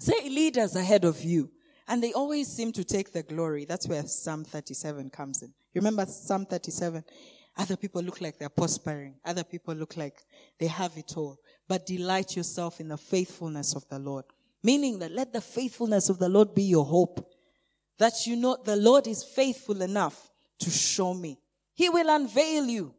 [0.00, 1.50] say, leaders ahead of you,
[1.86, 3.64] and they always seem to take the glory.
[3.64, 5.48] That's where Psalm 37 comes in.
[5.72, 7.04] You remember Psalm 37?
[7.56, 9.16] Other people look like they're prospering.
[9.24, 10.22] Other people look like
[10.58, 11.38] they have it all.
[11.68, 14.24] But delight yourself in the faithfulness of the Lord.
[14.62, 17.31] Meaning that let the faithfulness of the Lord be your hope.
[17.98, 21.38] That you know the Lord is faithful enough to show me.
[21.74, 22.94] He will unveil you.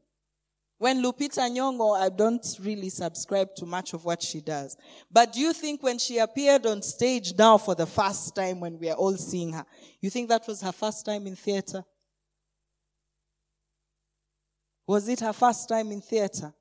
[0.78, 4.76] When Lupita Nyong'o, I don't really subscribe to much of what she does.
[5.10, 8.78] But do you think when she appeared on stage now for the first time when
[8.78, 9.66] we are all seeing her,
[10.02, 11.86] you think that was her first time in theater?
[14.86, 16.54] Was it her first time in theater?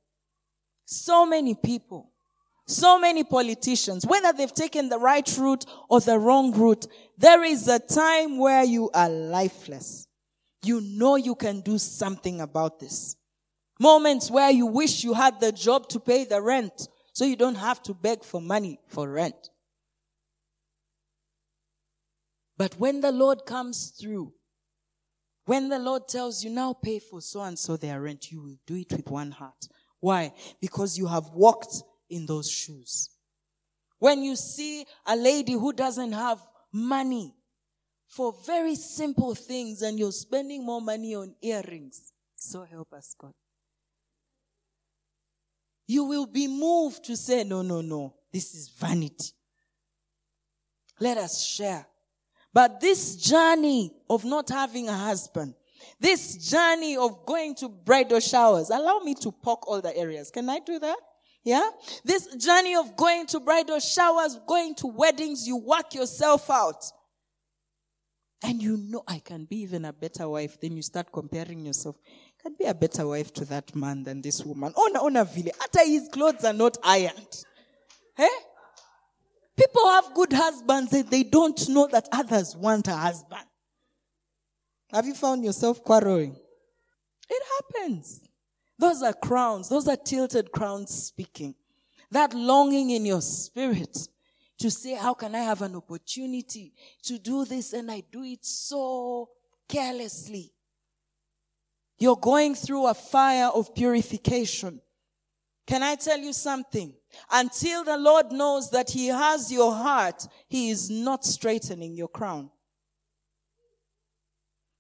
[0.85, 2.12] So many people,
[2.67, 6.87] so many politicians, whether they've taken the right route or the wrong route,
[7.19, 10.07] there is a time where you are lifeless.
[10.65, 13.17] You know you can do something about this.
[13.81, 17.57] Moments where you wish you had the job to pay the rent so you don't
[17.57, 19.51] have to beg for money for rent.
[22.57, 24.33] But when the Lord comes through,
[25.47, 28.57] when the Lord tells you now pay for so and so their rent, you will
[28.67, 29.69] do it with one heart.
[29.99, 30.33] Why?
[30.61, 33.11] Because you have walked in those shoes.
[33.99, 36.41] When you see a lady who doesn't have
[36.73, 37.35] money
[38.09, 43.33] for very simple things and you're spending more money on earrings, so help us God
[45.93, 49.33] you will be moved to say, no, no, no, this is vanity.
[50.99, 51.87] Let us share.
[52.53, 55.55] But this journey of not having a husband,
[55.99, 60.31] this journey of going to bridal showers, allow me to poke all the areas.
[60.31, 60.97] Can I do that?
[61.45, 61.69] Yeah?
[62.05, 66.85] This journey of going to bridal showers, going to weddings, you work yourself out.
[68.45, 70.61] And you know I can be even a better wife.
[70.61, 74.21] Then you start comparing yourself I can be a better wife to that man than
[74.21, 74.73] this woman.
[74.77, 75.53] Ona ona vile.
[75.61, 77.45] Hata his clothes are not ironed.
[78.19, 78.29] Eh?
[79.57, 83.45] People have good husbands and they don't know that others want a husband.
[84.93, 86.37] Have you found yourself quarreling?
[87.31, 88.29] It happens.
[88.79, 89.69] Those are crowns.
[89.69, 91.55] Those are tilted crowns speaking.
[92.11, 94.09] That longing in your spirit
[94.59, 96.73] to say, how can I have an opportunity
[97.05, 97.73] to do this?
[97.73, 99.31] And I do it so
[99.69, 100.53] carelessly.
[101.99, 104.81] You're going through a fire of purification.
[105.67, 106.95] Can I tell you something?
[107.31, 112.51] Until the Lord knows that He has your heart, He is not straightening your crown.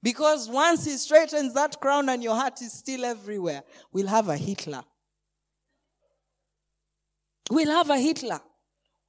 [0.03, 3.63] Because once He straightens that crown and your heart is still everywhere,
[3.93, 4.83] we'll have a Hitler.
[7.51, 8.41] We'll have a Hitler.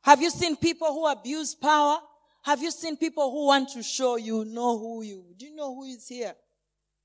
[0.04, 1.98] Have you seen people who abuse power?
[2.44, 5.26] Have you seen people who want to show you know who you?
[5.38, 6.36] Do you know who is here?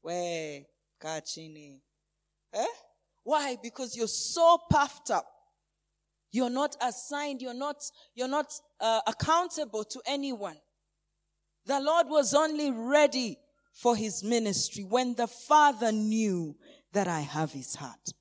[0.02, 0.62] Where?
[1.00, 1.80] Kachini.
[2.52, 2.66] Eh?
[3.22, 3.56] Why?
[3.62, 5.26] Because you're so puffed up.
[6.30, 7.76] You're not assigned, you're not,
[8.14, 10.56] you're not uh, accountable to anyone.
[11.64, 13.38] The Lord was only ready
[13.80, 16.56] for his ministry when the Father knew
[16.92, 18.12] that I have his heart.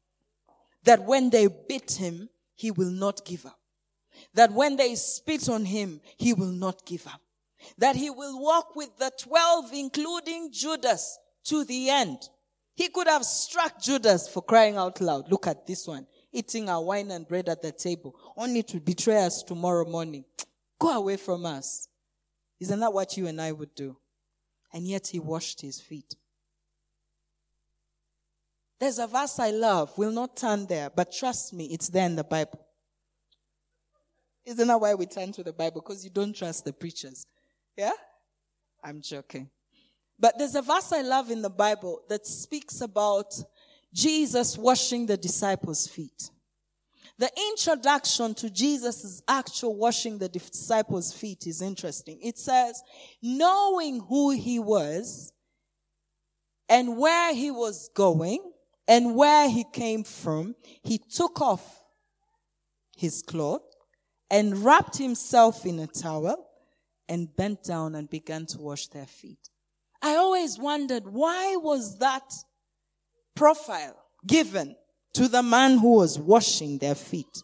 [0.84, 3.60] That when they beat him, he will not give up.
[4.34, 7.22] that when they spit on him, he will not give up.
[7.78, 12.18] That he will walk with the 12, including Judas, to the end.
[12.76, 15.32] He could have struck Judas for crying out loud.
[15.32, 19.24] Look at this one, eating our wine and bread at the table, only to betray
[19.26, 20.26] us tomorrow morning.
[20.80, 21.88] Go away from us.
[22.60, 23.98] Isn't that what you and I would do?
[24.74, 26.16] And yet he washed his feet.
[28.80, 29.92] There's a verse I love.
[29.98, 32.64] We'll not turn there, but trust me, it's there in the Bible.
[34.46, 35.82] Isn't that why we turn to the Bible?
[35.82, 37.26] Because you don't trust the preachers.
[37.76, 37.92] Yeah?
[38.84, 39.50] I'm joking.
[40.20, 43.34] But there's a verse I love in the Bible that speaks about
[43.94, 46.30] Jesus washing the disciples' feet.
[47.20, 52.20] The introduction to Jesus' actual washing the disciples' feet is interesting.
[52.22, 52.82] It says,
[53.24, 55.34] knowing who he was
[56.70, 58.52] and where he was going
[58.88, 61.80] and where he came from, he took off
[62.96, 63.64] his cloth
[64.30, 66.48] and wrapped himself in a towel
[67.10, 69.50] and bent down and began to wash their feet.
[70.04, 72.32] I always wondered why was that
[73.36, 74.76] profile given
[75.18, 77.44] to the man who was washing their feet?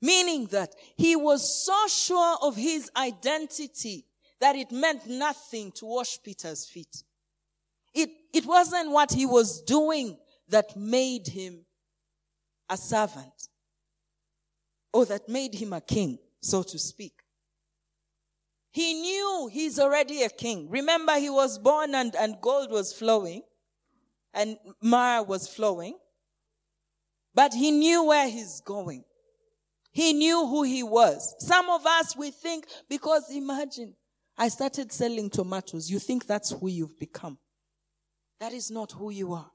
[0.00, 4.06] Meaning that he was so sure of his identity
[4.40, 7.02] that it meant nothing to wash Peter's feet.
[7.94, 11.64] It, it wasn't what he was doing that made him
[12.68, 13.48] a servant
[14.92, 17.12] or that made him a king, so to speak.
[18.70, 20.68] He knew he's already a king.
[20.70, 23.42] Remember, he was born and, and gold was flowing
[24.32, 25.96] and myrrh was flowing.
[27.36, 29.04] But he knew where he's going.
[29.92, 31.34] He knew who he was.
[31.38, 33.94] Some of us, we think, because imagine,
[34.38, 35.90] I started selling tomatoes.
[35.90, 37.36] You think that's who you've become.
[38.40, 39.50] That is not who you are.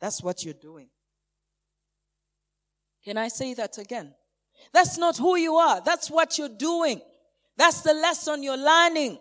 [0.00, 0.88] That's what you're doing.
[3.04, 4.14] Can I say that again?
[4.72, 5.80] That's not who you are.
[5.84, 7.00] That's what you're doing.
[7.56, 9.18] That's the lesson you're learning.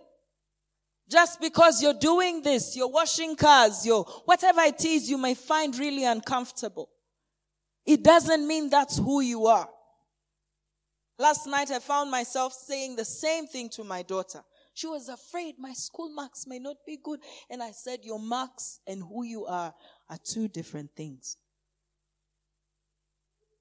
[1.09, 5.75] Just because you're doing this, you're washing cars, you're whatever it is you may find
[5.77, 6.89] really uncomfortable.
[7.85, 9.69] It doesn't mean that's who you are.
[11.19, 14.41] Last night I found myself saying the same thing to my daughter.
[14.73, 17.19] She was afraid my school marks may not be good.
[17.49, 19.73] And I said, your marks and who you are
[20.09, 21.37] are two different things.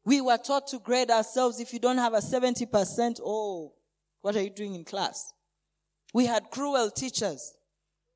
[0.05, 3.75] We were taught to grade ourselves if you don't have a 70%, oh,
[4.23, 5.33] what are you doing in class?
[6.15, 7.55] We had cruel teachers.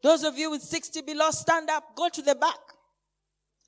[0.03, 2.59] Those of you with 60 below, stand up, go to the back.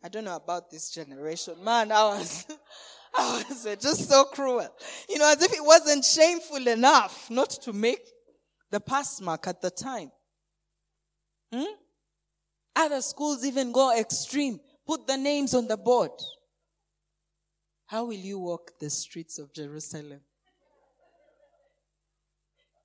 [0.02, 1.54] I don't know about this generation.
[1.62, 2.46] Man, I was,
[3.16, 4.68] I was just so cruel.
[5.08, 8.00] You know, as if it wasn't shameful enough not to make
[8.70, 10.10] the pass mark at the time.
[11.52, 11.74] Hmm?
[12.76, 14.60] Other schools even go extreme.
[14.86, 16.12] Put the names on the board.
[17.86, 20.20] How will you walk the streets of Jerusalem?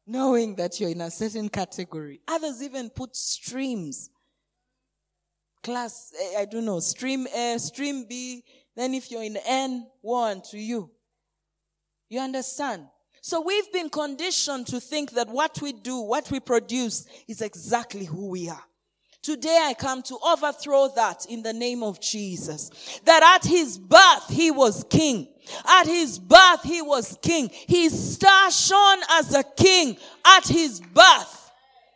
[0.06, 2.22] knowing that you're in a certain category.
[2.28, 4.10] Others even put streams.
[5.64, 8.44] Class, eh, I don't know, stream A, stream B.
[8.76, 10.92] Then if you're in N, one to you.
[12.10, 12.88] You understand?
[13.22, 18.04] So we've been conditioned to think that what we do, what we produce is exactly
[18.04, 18.64] who we are.
[19.22, 23.00] Today I come to overthrow that in the name of Jesus.
[23.06, 25.30] That at his birth he was king.
[25.66, 27.50] At his birth he was king.
[27.50, 29.96] His star shone as a king
[30.26, 31.43] at his birth.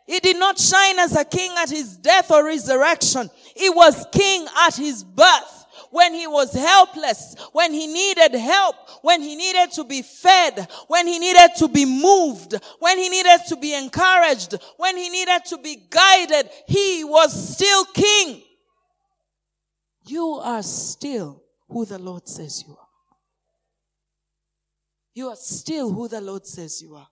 [0.08, 3.28] He did not shine as a king at his death or resurrection.
[3.54, 9.20] He was king at his birth when he was helpless, when he needed help, when
[9.20, 13.56] he needed to be fed, when he needed to be moved, when he needed to
[13.56, 18.42] be encouraged, when he needed to be guided, he was still king.
[20.06, 22.88] You are still who the Lord says you are.
[25.12, 27.08] You are still who the Lord says you are.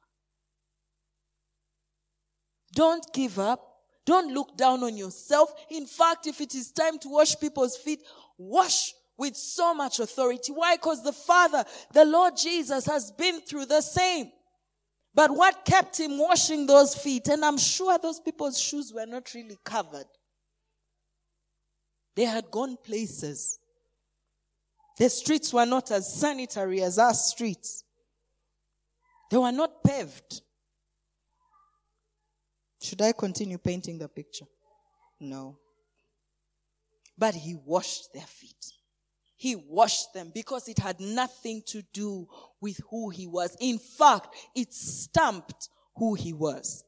[2.76, 3.72] Don't give up.
[4.04, 5.52] Don't look down on yourself.
[5.70, 8.02] In fact, if it is time to wash people's feet,
[8.38, 10.52] wash with so much authority.
[10.52, 10.76] Why?
[10.76, 14.30] Because the Father, the Lord Jesus has been through the same.
[15.14, 17.26] But what kept him washing those feet?
[17.28, 20.04] And I'm sure those people's shoes were not really covered.
[22.14, 23.58] They had gone places.
[24.98, 27.84] The streets were not as sanitary as our streets.
[29.30, 30.42] They were not paved.
[32.86, 34.44] Should I continue painting the picture?
[35.18, 35.58] No.
[37.18, 38.64] But he washed their feet.
[39.36, 42.28] He washed them because it had nothing to do
[42.60, 43.56] with who he was.
[43.58, 46.84] In fact, it stamped who he was.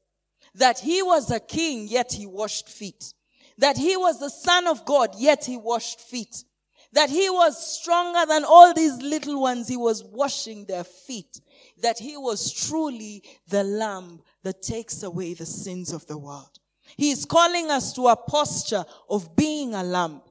[0.54, 3.12] That he was a king, yet he washed feet.
[3.58, 6.44] That he was the son of God, yet he washed feet.
[6.92, 11.40] That he was stronger than all these little ones, he was washing their feet.
[11.82, 16.58] that he was truly the lamb that takes away the sins of the world.
[16.96, 20.22] He is calling us to a posture of being a lamb.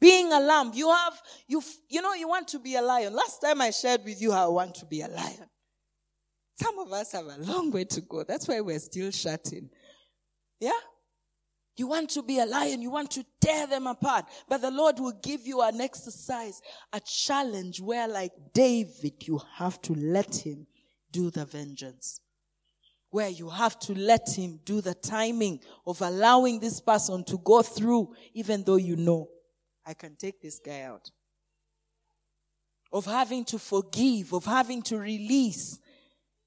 [0.00, 3.14] Being a lamb, you have, you, you know, you want to be a lion.
[3.14, 5.48] Last time I shared with you how I want to be a lion.
[6.60, 8.24] Some of us have a long way to go.
[8.24, 9.70] That's why we're still shutting.
[10.60, 10.72] Yeah?
[11.76, 14.26] You want to be a lion, you want to tear them apart.
[14.48, 16.60] But the Lord will give you an exercise,
[16.92, 20.66] a challenge where, like David, you have to let him
[21.10, 22.20] do the vengeance.
[23.12, 27.60] Where you have to let him do the timing of allowing this person to go
[27.62, 29.28] through, even though you know,
[29.86, 31.10] I can take this guy out.
[32.90, 35.78] Of having to forgive, of having to release,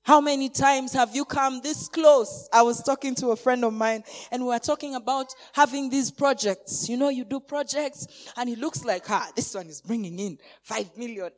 [0.05, 2.49] how many times have you come this close?
[2.51, 6.09] I was talking to a friend of mine and we were talking about having these
[6.09, 6.89] projects.
[6.89, 8.07] You know, you do projects
[8.37, 11.29] and it looks like, ah, this one is bringing in five million.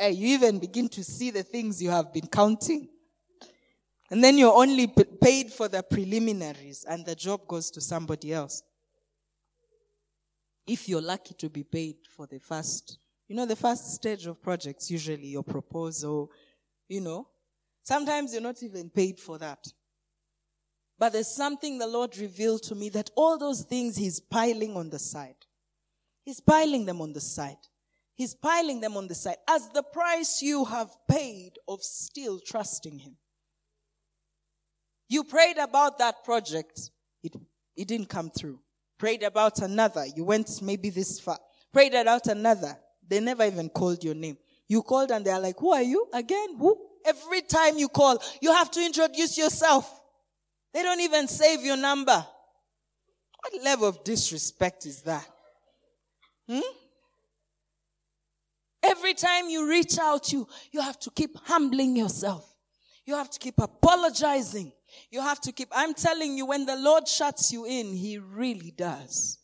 [0.00, 2.88] you even begin to see the things you have been counting.
[4.14, 8.62] And then you're only paid for the preliminaries and the job goes to somebody else.
[10.66, 14.40] If you're lucky to be paid for the first, you know, the first stage of
[14.40, 16.30] projects, usually your proposal,
[16.88, 17.26] you know,
[17.84, 19.66] Sometimes you're not even paid for that.
[20.98, 24.88] But there's something the Lord revealed to me that all those things He's piling on
[24.88, 25.36] the side.
[26.24, 27.58] He's piling them on the side.
[28.14, 33.00] He's piling them on the side as the price you have paid of still trusting
[33.00, 33.16] Him.
[35.08, 36.90] You prayed about that project.
[37.22, 37.34] It,
[37.76, 38.60] it didn't come through.
[38.98, 40.04] Prayed about another.
[40.14, 41.38] You went maybe this far.
[41.72, 42.76] Prayed about another.
[43.06, 44.38] They never even called your name.
[44.68, 46.06] You called and they're like, who are you?
[46.12, 46.56] Again?
[46.58, 46.78] Who?
[47.04, 50.00] Every time you call, you have to introduce yourself.
[50.72, 52.26] They don't even save your number.
[53.40, 55.28] What level of disrespect is that?
[56.48, 56.60] Hmm?
[58.82, 62.54] Every time you reach out, you, you have to keep humbling yourself.
[63.06, 64.72] You have to keep apologizing.
[65.10, 68.72] You have to keep, I'm telling you, when the Lord shuts you in, He really
[68.76, 69.38] does.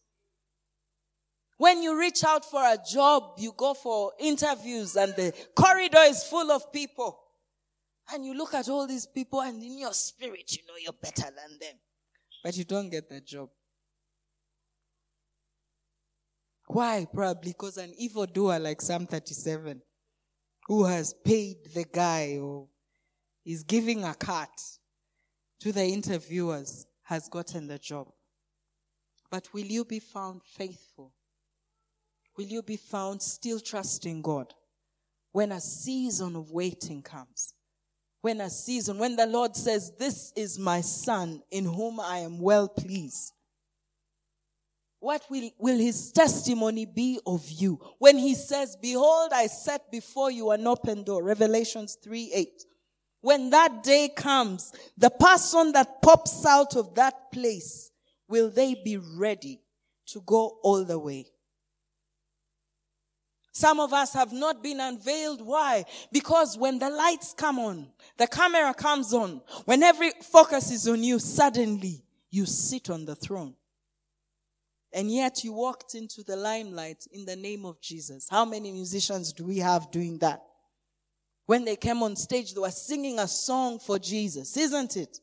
[1.60, 6.24] When you reach out for a job, you go for interviews and the corridor is
[6.24, 7.18] full of people.
[8.12, 11.30] And you look at all these people and in your spirit, you know you're better
[11.30, 11.74] than them.
[12.42, 13.50] But you don't get the job.
[16.66, 17.06] Why?
[17.12, 19.82] Probably because an evildoer like Psalm 37,
[20.66, 22.68] who has paid the guy or
[23.44, 24.48] is giving a cut
[25.60, 28.08] to the interviewers, has gotten the job.
[29.30, 31.12] But will you be found faithful?
[32.36, 34.54] Will you be found still trusting God
[35.32, 37.54] when a season of waiting comes?
[38.20, 42.38] when a season, when the Lord says, This is my son in whom I am
[42.38, 43.32] well pleased.
[44.98, 47.80] What will, will his testimony be of you?
[47.98, 51.22] When he says, Behold, I set before you an open door.
[51.22, 52.64] Revelations 3 8.
[53.20, 57.90] When that day comes, the person that pops out of that place,
[58.28, 59.60] will they be ready
[60.06, 61.26] to go all the way?
[63.52, 65.42] Some of us have not been unveiled.
[65.42, 65.84] Why?
[66.12, 71.02] Because when the lights come on, the camera comes on, when every focus is on
[71.02, 73.54] you, suddenly you sit on the throne.
[74.92, 78.28] And yet you walked into the limelight in the name of Jesus.
[78.30, 80.42] How many musicians do we have doing that?
[81.50, 85.18] When they came on stage, they were singing a song for Jesus, isn't it?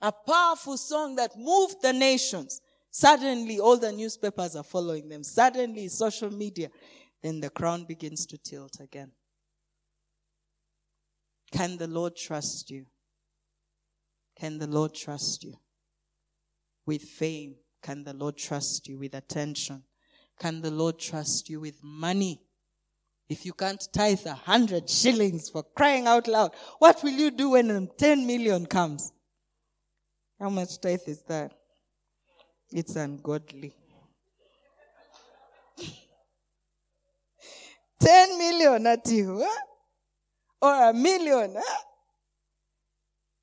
[0.00, 2.60] A powerful song that moved the nations.
[2.92, 5.24] Suddenly, all the newspapers are following them.
[5.24, 6.68] Suddenly, social media
[7.20, 9.10] then the crown begins to tilt again.
[11.50, 12.86] Can the Lord trust you?
[14.38, 15.54] Can the Lord trust you?
[16.86, 19.00] With fame, can the Lord trust you?
[19.00, 19.82] With attention,
[20.38, 21.58] can the Lord trust you?
[21.58, 22.45] With money,
[23.28, 27.50] if you can't tithe a hundred shillings for crying out loud, what will you do
[27.50, 29.12] when 10 million comes?
[30.38, 31.52] How much tithe is that?
[32.70, 33.72] It's ungodly.
[38.00, 39.60] 10 million at you, huh?
[40.62, 41.54] or a million.
[41.56, 41.82] Huh?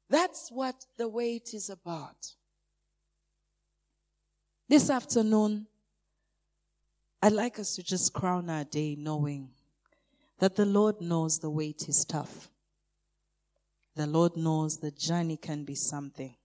[0.10, 2.36] That's what the weight is about.
[4.70, 5.68] This afternoon,
[7.22, 9.50] I'd like us to just crown our day knowing
[10.40, 12.50] that the Lord knows the wait is tough.
[13.96, 16.36] The Lord knows the journey can be something.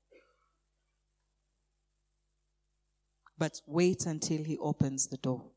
[3.37, 5.51] But wait until He opens the door.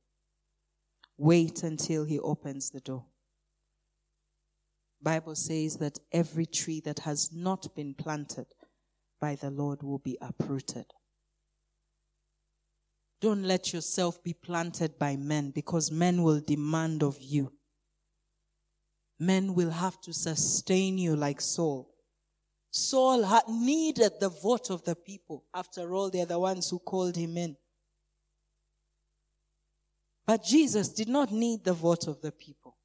[1.22, 3.06] Wait until he opens the door.
[5.04, 8.48] Bible says that every tree that has not been planted
[9.20, 10.88] by the Lord will be uprooted.
[13.20, 17.54] Don't let yourself be planted by men because men will demand of you.
[19.22, 21.88] Men will have to sustain you like Saul.
[22.72, 25.46] Saul had needed the vote of the people.
[25.54, 27.56] After all, they're the ones who called him in.
[30.26, 32.76] But Jesus did not need the vote of the people.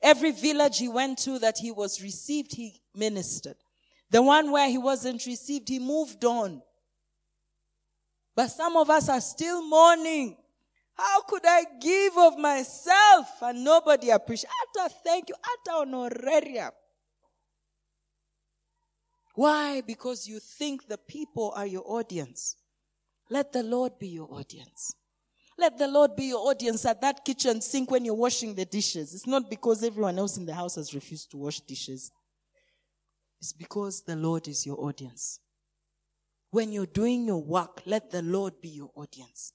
[0.00, 3.56] Every village he went to that he was received, he ministered.
[4.10, 6.62] The one where he wasn't received, he moved on.
[8.34, 10.38] But some of us are still mourning.
[10.96, 14.50] How could I give of myself and nobody appreciate?
[14.76, 15.34] Ata, thank you.
[15.44, 16.70] Ata honoraria.
[19.34, 19.82] Why?
[19.82, 22.56] Because you think the people are your audience.
[23.28, 24.94] Let the Lord be your audience.
[25.58, 29.14] Let the Lord be your audience at that kitchen sink when you're washing the dishes.
[29.14, 32.10] It's not because everyone else in the house has refused to wash dishes.
[33.40, 35.40] It's because the Lord is your audience.
[36.50, 39.52] When you're doing your work, let the Lord be your audience.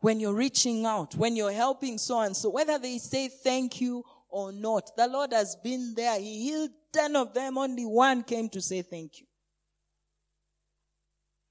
[0.00, 4.04] When you're reaching out, when you're helping so and so, whether they say thank you
[4.28, 6.18] or not, the Lord has been there.
[6.18, 9.26] He healed 10 of them, only one came to say thank you.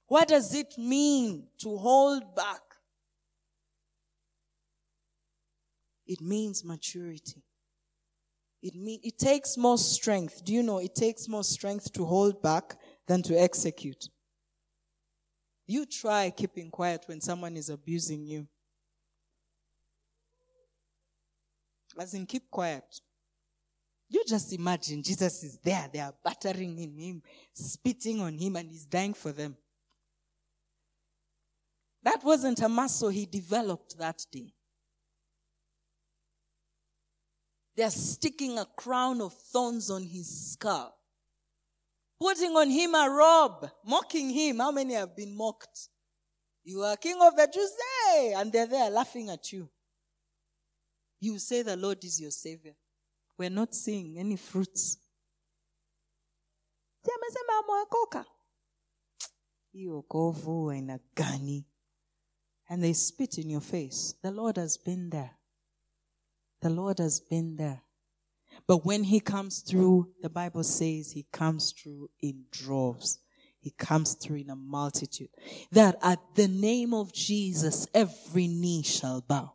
[0.06, 2.60] What does it mean to hold back?
[6.06, 7.42] It means maturity.
[8.62, 10.44] It mean, it takes more strength.
[10.44, 12.76] Do you know it takes more strength to hold back
[13.06, 14.08] than to execute?
[15.66, 18.46] You try keeping quiet when someone is abusing you.
[21.98, 23.00] As in, keep quiet.
[24.08, 28.70] You just imagine Jesus is there, they are battering in him, spitting on him, and
[28.70, 29.56] he's dying for them.
[32.02, 34.52] That wasn't a muscle he developed that day.
[37.76, 40.95] They're sticking a crown of thorns on his skull,
[42.20, 44.58] putting on him a robe, mocking him.
[44.58, 45.88] How many have been mocked?
[46.64, 47.70] You are king of the Jews,
[48.10, 48.34] hey!
[48.36, 49.68] and they're there laughing at you.
[51.20, 52.74] You say the Lord is your savior.
[53.38, 54.96] We're not seeing any fruits.
[62.68, 64.14] And they spit in your face.
[64.22, 65.32] The Lord has been there.
[66.62, 67.82] The Lord has been there.
[68.68, 73.20] But when he comes through, the Bible says he comes through in droves.
[73.60, 75.28] He comes through in a multitude.
[75.72, 79.52] That at the name of Jesus, every knee shall bow.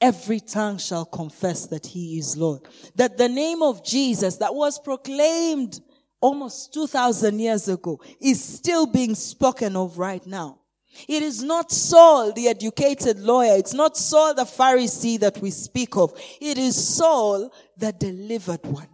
[0.00, 2.66] Every tongue shall confess that he is Lord.
[2.94, 5.80] That the name of Jesus that was proclaimed
[6.20, 10.59] almost 2000 years ago is still being spoken of right now.
[11.08, 13.56] It is not Saul, the educated lawyer.
[13.56, 16.12] It's not Saul, the Pharisee that we speak of.
[16.40, 18.88] It is Saul, the delivered one.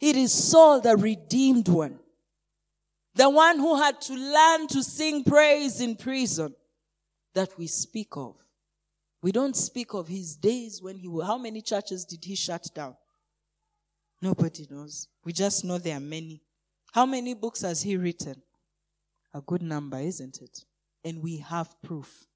[0.00, 1.98] It is Saul, the redeemed one.
[3.14, 6.54] The one who had to learn to sing praise in prison
[7.34, 8.36] that we speak of.
[9.22, 12.96] We don't speak of his days when he, how many churches did he shut down?
[14.20, 15.08] Nobody knows.
[15.24, 16.42] We just know there are many.
[16.92, 18.42] How many books has he written?
[19.32, 20.64] A good number, isn't it?
[21.04, 22.26] And we have proof.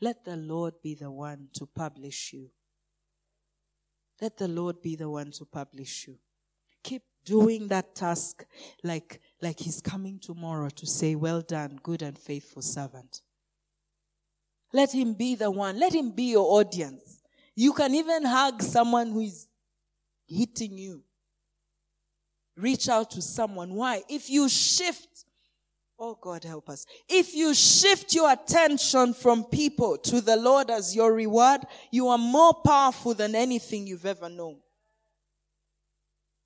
[0.00, 2.50] Let the Lord be the one to publish you.
[4.20, 6.16] Let the Lord be the one to publish you.
[6.82, 8.46] Keep doing that task
[8.82, 13.22] like, like He's coming tomorrow to say, Well done, good and faithful servant.
[14.72, 15.78] Let Him be the one.
[15.78, 17.22] Let Him be your audience.
[17.54, 19.48] You can even hug someone who is
[20.28, 21.02] hitting you.
[22.56, 23.74] Reach out to someone.
[23.74, 24.02] Why?
[24.08, 25.15] If you shift
[25.98, 26.84] Oh God, help us.
[27.08, 32.18] If you shift your attention from people to the Lord as your reward, you are
[32.18, 34.58] more powerful than anything you've ever known.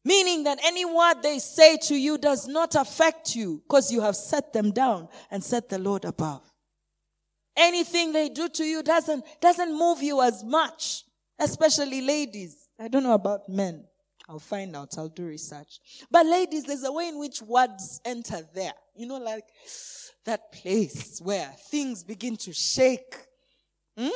[0.05, 4.17] Meaning that any word they say to you does not affect you because you have
[4.17, 6.43] set them down and set the Lord above.
[7.57, 11.05] Anything they do to you doesn't, doesn't move you as much,
[11.39, 12.69] especially ladies.
[12.79, 13.85] I don't know about men.
[14.31, 14.97] I'll find out.
[14.97, 15.81] I'll do research.
[16.09, 18.75] But ladies, there's a way in which words enter there.
[18.95, 19.45] You know, like
[20.25, 23.17] that place where things begin to shake.
[23.99, 24.09] Hmm?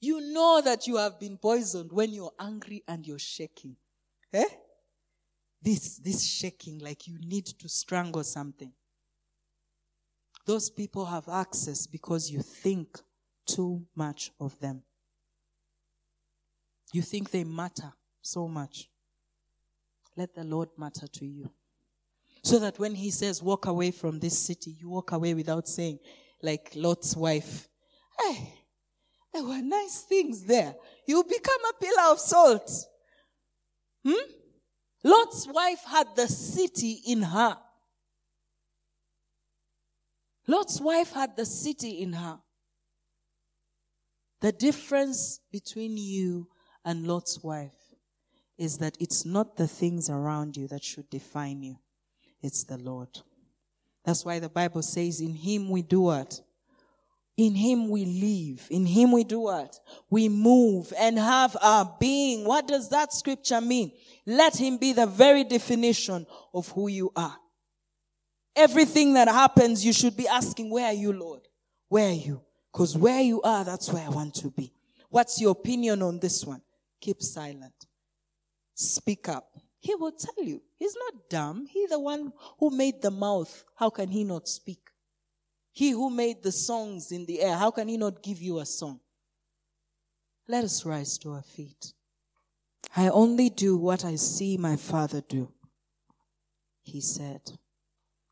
[0.00, 3.76] You know that you have been poisoned when you're angry and you're shaking.
[4.32, 4.44] Eh?
[5.62, 8.72] This, this shaking like you need to strangle something.
[10.46, 12.98] Those people have access because you think
[13.46, 14.82] too much of them.
[16.92, 17.92] You think they matter
[18.28, 18.88] so much.
[20.16, 21.50] Let the Lord matter to you.
[22.42, 25.98] So that when he says, walk away from this city, you walk away without saying,
[26.42, 27.68] like Lot's wife,
[28.20, 28.54] hey,
[29.32, 30.74] there were nice things there.
[31.06, 32.70] You become a pillar of salt.
[34.06, 34.32] Hmm?
[35.04, 37.56] Lot's wife had the city in her.
[40.46, 42.38] Lot's wife had the city in her.
[44.40, 46.48] The difference between you
[46.84, 47.77] and Lot's wife
[48.58, 51.78] is that it's not the things around you that should define you.
[52.42, 53.08] It's the Lord.
[54.04, 56.40] That's why the Bible says, in Him we do what?
[57.36, 58.66] In Him we live.
[58.70, 59.78] In Him we do what?
[60.10, 62.44] We move and have our being.
[62.44, 63.92] What does that scripture mean?
[64.26, 67.36] Let Him be the very definition of who you are.
[68.56, 71.42] Everything that happens, you should be asking, where are you, Lord?
[71.88, 72.42] Where are you?
[72.72, 74.72] Because where you are, that's where I want to be.
[75.10, 76.60] What's your opinion on this one?
[77.00, 77.77] Keep silent.
[78.78, 79.50] Speak up.
[79.80, 80.62] He will tell you.
[80.76, 81.66] He's not dumb.
[81.68, 83.64] He's the one who made the mouth.
[83.74, 84.78] How can he not speak?
[85.72, 87.56] He who made the songs in the air.
[87.56, 89.00] How can he not give you a song?
[90.46, 91.92] Let us rise to our feet.
[92.96, 95.52] I only do what I see my father do.
[96.84, 97.58] He said,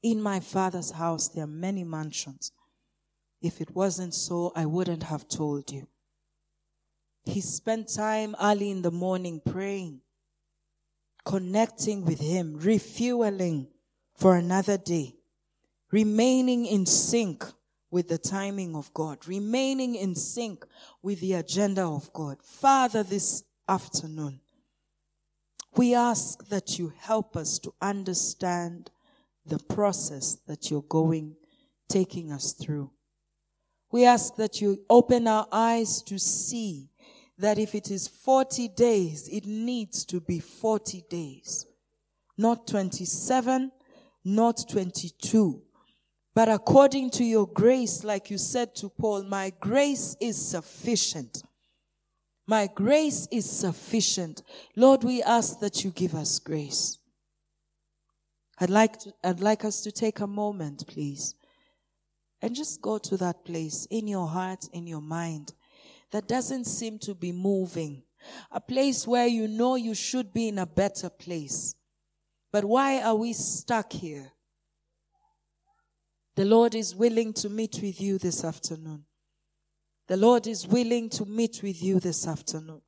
[0.01, 2.53] in my father's house there are many mansions.
[3.43, 5.89] If it wasn't so, I wouldn't have told you.
[7.25, 10.03] He spent time early in the morning praying
[11.27, 13.67] connecting with Him, refueling
[14.15, 15.17] for another day,
[15.91, 17.45] remaining in sync
[17.91, 20.65] with the timing of God, remaining in sync
[21.03, 22.39] with the agenda of God.
[22.43, 24.41] Father, this afternoon,
[25.77, 28.91] we ask that you help us to understand
[29.45, 31.37] the process that you're going,
[31.89, 32.91] taking us through.
[33.91, 36.91] We ask that you open our eyes to see
[37.39, 41.67] that if it is 40 days, it needs to be 40 days.
[42.39, 43.71] Not 27,
[44.25, 45.63] not 22.
[46.35, 51.43] But according to your grace, like you said to Paul, my grace is sufficient.
[52.47, 54.43] My grace is sufficient.
[54.77, 56.99] Lord, we ask that you give us grace.
[58.59, 61.35] I'd like to, I'd like us to take a moment, please,
[62.41, 65.53] and just go to that place in your heart, in your mind
[66.13, 68.03] that doesn't seem to be moving.
[68.51, 71.75] A place where you know you should be in a better place.
[72.53, 74.33] But why are we stuck here?
[76.35, 79.05] The Lord is willing to meet with you this afternoon.
[80.07, 82.83] The Lord is willing to meet with you this afternoon.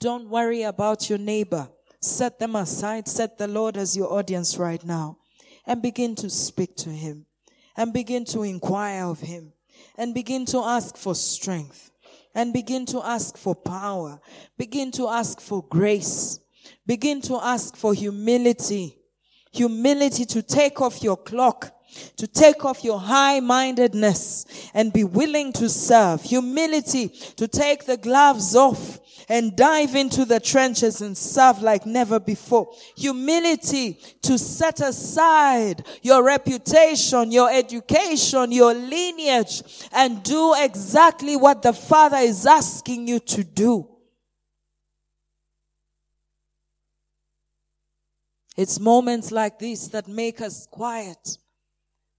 [0.00, 1.68] Don't worry about your neighbor.
[2.00, 3.08] Set them aside.
[3.08, 5.18] Set the Lord as your audience right now
[5.66, 7.26] and begin to speak to him
[7.76, 9.52] and begin to inquire of him
[9.96, 11.90] and begin to ask for strength
[12.34, 14.20] and begin to ask for power.
[14.56, 16.40] Begin to ask for grace.
[16.86, 18.98] Begin to ask for humility.
[19.52, 21.72] Humility to take off your clock
[22.16, 26.22] to take off your high mindedness and be willing to serve.
[26.22, 32.18] Humility to take the gloves off and dive into the trenches and serve like never
[32.18, 32.72] before.
[32.96, 39.62] Humility to set aside your reputation, your education, your lineage
[39.92, 43.88] and do exactly what the Father is asking you to do.
[48.56, 51.38] It's moments like this that make us quiet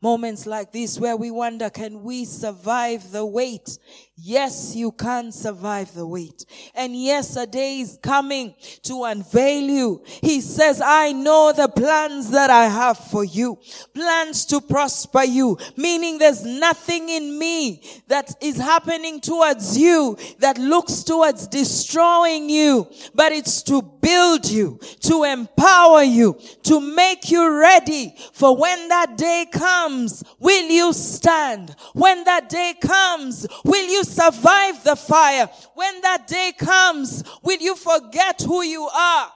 [0.01, 3.77] Moments like this where we wonder, can we survive the wait?
[4.21, 6.43] Yes, you can survive the wait.
[6.75, 8.53] And yes, a day is coming
[8.83, 10.03] to unveil you.
[10.21, 13.57] He says, I know the plans that I have for you.
[13.93, 15.57] Plans to prosper you.
[15.77, 22.91] Meaning there's nothing in me that is happening towards you that looks towards destroying you,
[23.15, 29.17] but it's to build you, to empower you, to make you ready for when that
[29.17, 30.23] day comes.
[30.39, 31.75] Will you stand?
[31.93, 35.49] When that day comes, will you survive the fire?
[35.75, 39.31] When that day comes, will you forget who you are?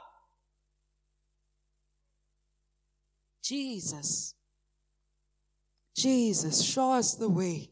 [3.43, 4.33] Jesus.
[5.95, 7.69] Jesus, show us the way.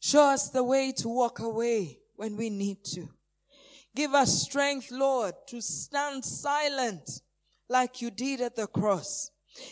[0.00, 3.08] Show us the way to walk away when we need to.
[3.94, 7.22] Give us strength, Lord, to stand silent
[7.68, 9.30] like you did at the cross.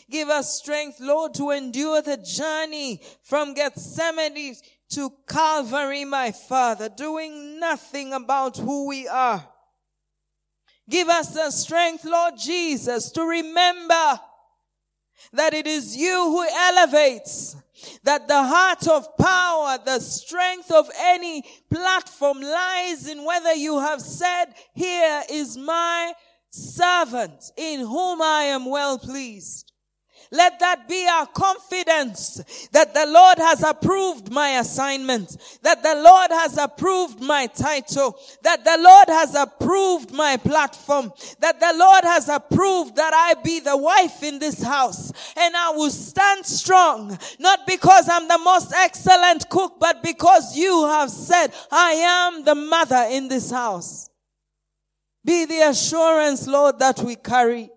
[0.08, 4.54] Give us strength, Lord, to endure the journey from Gethsemane
[4.92, 9.46] to Calvary, my Father, doing nothing about who we are.
[10.88, 14.20] Give us the strength, Lord Jesus, to remember
[15.32, 17.56] that it is you who elevates
[18.04, 24.00] that the heart of power, the strength of any platform lies in whether you have
[24.00, 26.12] said, here is my
[26.50, 29.71] servant in whom I am well pleased.
[30.32, 36.30] Let that be our confidence that the Lord has approved my assignment, that the Lord
[36.30, 42.30] has approved my title, that the Lord has approved my platform, that the Lord has
[42.30, 47.66] approved that I be the wife in this house and I will stand strong, not
[47.66, 53.06] because I'm the most excellent cook, but because you have said, I am the mother
[53.10, 54.08] in this house.
[55.26, 57.70] be the assurance, Lord, that we carry.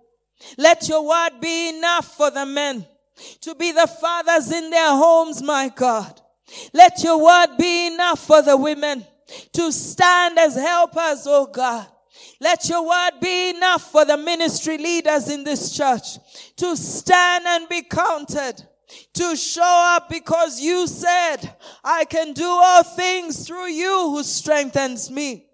[0.57, 2.85] Let your word be enough for the men
[3.41, 6.21] to be the fathers in their homes, my God.
[6.73, 9.05] Let your word be enough for the women
[9.53, 11.87] to stand as helpers, oh God.
[12.39, 16.17] Let your word be enough for the ministry leaders in this church
[16.57, 18.61] to stand and be counted,
[19.13, 25.09] to show up because you said, I can do all things through you who strengthens
[25.09, 25.47] me.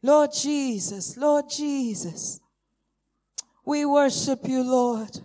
[0.00, 2.38] Lord Jesus, Lord Jesus,
[3.64, 5.18] we worship you, Lord.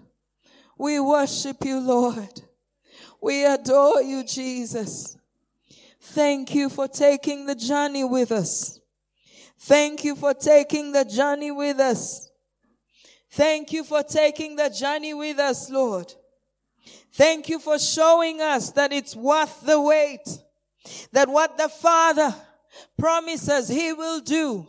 [0.76, 2.42] We worship you, Lord.
[3.22, 5.16] We adore you, Jesus.
[6.02, 8.80] Thank you for taking the journey with us.
[9.60, 12.32] Thank you for taking the journey with us.
[13.30, 16.12] Thank you for taking the journey with us, Lord.
[17.18, 20.22] Thank you for showing us that it's worth the wait.
[21.12, 22.36] That what the Father
[22.96, 24.68] promises He will do.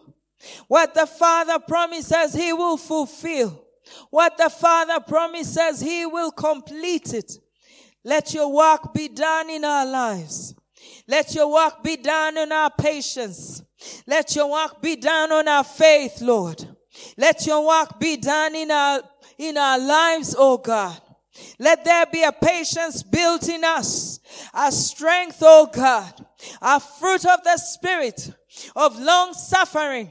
[0.67, 3.67] What the Father promises He will fulfill.
[4.09, 7.33] What the Father promises, He will complete it.
[8.03, 10.55] Let your work be done in our lives.
[11.07, 13.63] Let your work be done on our patience.
[14.07, 16.67] Let your work be done on our faith, Lord.
[17.19, 19.03] Let your work be done in our,
[19.37, 20.99] in our lives, oh God.
[21.59, 24.21] Let there be a patience built in us,
[24.55, 26.13] a strength, oh God,
[26.63, 28.31] a fruit of the Spirit
[28.77, 30.11] of long suffering,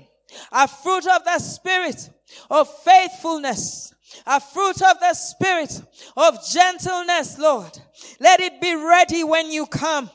[0.52, 2.10] a fruit of the Spirit
[2.50, 3.94] of faithfulness,
[4.26, 5.82] a fruit of the Spirit
[6.16, 7.80] of gentleness, Lord.
[8.20, 10.10] Let it be ready when you come.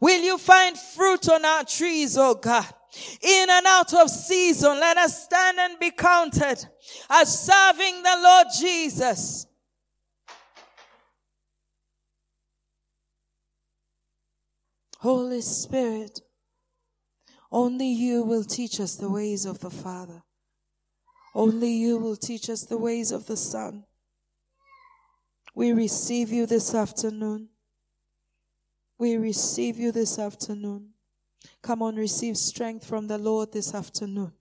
[0.00, 2.66] Will you find fruit on our trees, oh God?
[3.20, 6.64] In and out of season, let us stand and be counted
[7.10, 9.46] as serving the Lord Jesus.
[14.98, 16.20] Holy Spirit,
[17.52, 20.22] only you will teach us the ways of the Father.
[21.34, 23.84] Only you will teach us the ways of the Son.
[25.54, 27.48] We receive you this afternoon.
[28.98, 30.90] We receive you this afternoon.
[31.62, 34.32] Come on, receive strength from the Lord this afternoon.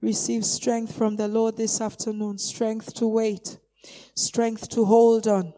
[0.00, 2.38] Receive strength from the Lord this afternoon.
[2.38, 3.58] Strength to wait.
[4.14, 5.52] Strength to hold on.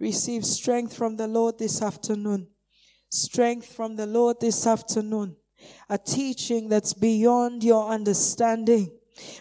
[0.00, 2.48] Receive strength from the Lord this afternoon.
[3.12, 5.36] Strength from the Lord this afternoon.
[5.90, 8.90] A teaching that's beyond your understanding.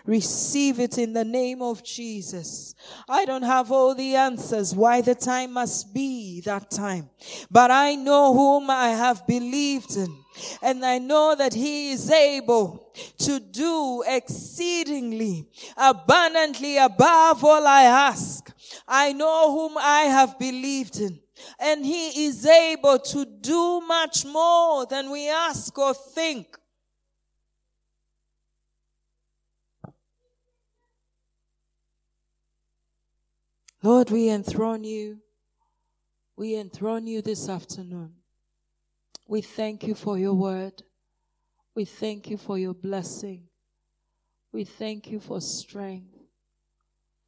[0.05, 2.76] Receive it in the name of Jesus.
[3.07, 7.09] I don't have all the answers why the time must be that time,
[7.49, 10.17] but I know whom I have believed in.
[10.61, 15.47] And I know that he is able to do exceedingly
[15.78, 18.51] abundantly above all I ask.
[18.86, 21.22] I know whom I have believed in.
[21.59, 26.57] And he is able to do much more than we ask or think.
[33.83, 35.19] Lord, we enthrone you.
[36.35, 38.13] We enthrone you this afternoon.
[39.27, 40.83] We thank you for your word.
[41.73, 43.47] We thank you for your blessing.
[44.51, 46.17] We thank you for strength.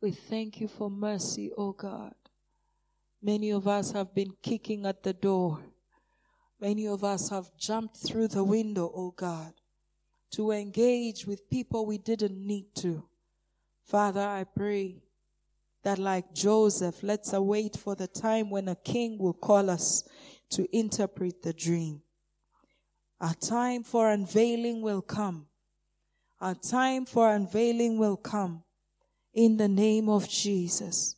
[0.02, 2.14] We thank you for mercy, O oh God.
[3.26, 5.62] Many of us have been kicking at the door.
[6.60, 9.54] Many of us have jumped through the window, O oh God,
[10.32, 13.06] to engage with people we didn't need to.
[13.86, 15.04] Father, I pray
[15.84, 20.04] that like Joseph, let's await for the time when a king will call us
[20.50, 22.02] to interpret the dream.
[23.22, 25.48] A time for unveiling will come.
[26.42, 28.64] A time for unveiling will come
[29.34, 31.16] in the name of Jesus.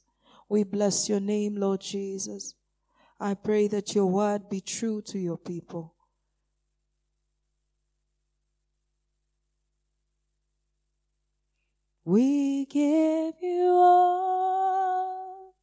[0.47, 2.55] We bless your name, Lord Jesus.
[3.19, 5.95] I pray that your word be true to your people.
[12.03, 15.55] We give you all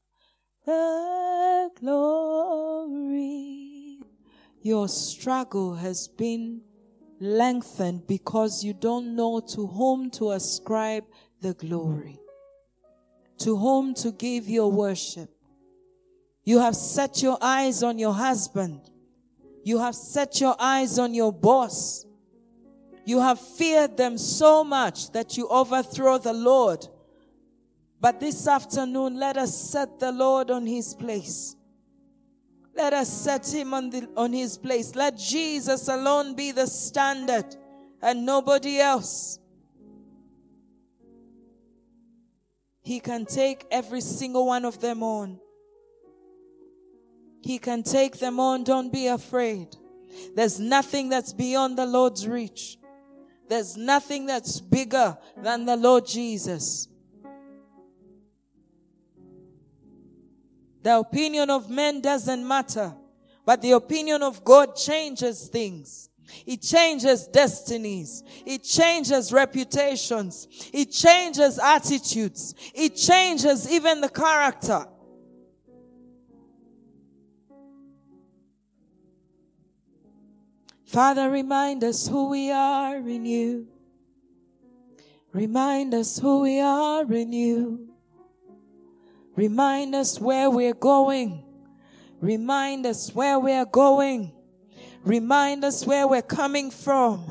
[0.67, 3.23] the glory.
[4.61, 6.63] Your struggle has been
[7.21, 11.05] lengthened because you don't know to whom to ascribe
[11.41, 12.19] the glory,
[13.43, 15.31] to whom to give your worship.
[16.45, 18.81] You have set your eyes on your husband.
[19.65, 22.05] You have set your eyes on your boss.
[23.05, 26.87] You have feared them so much that you overthrow the Lord.
[28.01, 31.55] But this afternoon, let us set the Lord on his place.
[32.75, 34.95] Let us set him on, the, on his place.
[34.95, 37.57] Let Jesus alone be the standard
[38.01, 39.39] and nobody else.
[42.83, 45.39] He can take every single one of them on.
[47.41, 48.65] He can take them on.
[48.65, 49.69] Don't be afraid.
[50.35, 52.79] There's nothing that's beyond the Lord's reach.
[53.49, 56.89] There's nothing that's bigger than the Lord Jesus.
[60.83, 62.95] The opinion of men doesn't matter,
[63.45, 66.09] but the opinion of God changes things.
[66.47, 68.23] It changes destinies.
[68.47, 70.49] It changes reputations.
[70.73, 72.55] It changes attitudes.
[72.75, 74.87] It changes even the character.
[80.87, 83.67] Father, remind us who we are in you.
[85.33, 87.89] Remind us who we are in you.
[89.35, 91.43] Remind us where we're going.
[92.21, 94.33] Remind us where we're going.
[95.05, 97.25] Remind us where we're coming from.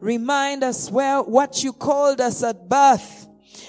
[0.00, 3.26] Remind us where, what you called us at birth.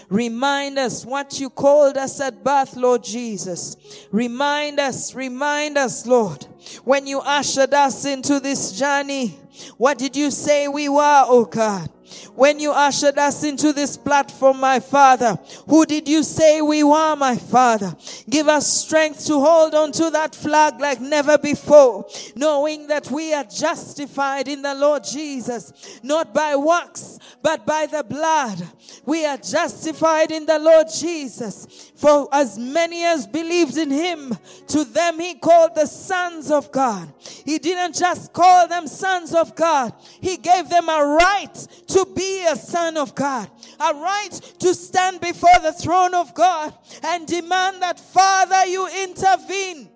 [0.10, 3.78] Remind us what you called us at birth, Lord Jesus.
[4.12, 6.46] Remind us, remind us, Lord,
[6.84, 9.40] when you ushered us into this journey.
[9.78, 11.90] What did you say we were, oh God?
[12.36, 15.38] When you ushered us into this platform, my Father,
[15.68, 17.96] who did you say we were, my Father?
[18.30, 22.06] Give us strength to hold on to that flag like never before,
[22.36, 28.04] knowing that we are justified in the Lord Jesus, not by works, but by the
[28.04, 28.62] blood.
[29.06, 31.92] We are justified in the Lord Jesus.
[31.96, 34.38] For as many as believed in him,
[34.68, 37.14] to them he called the sons of God.
[37.46, 39.94] He didn't just call them sons of God.
[40.20, 45.22] He gave them a right to be a son of God, a right to stand
[45.22, 46.74] before the throne of God
[47.04, 49.90] and demand that Father, you intervene.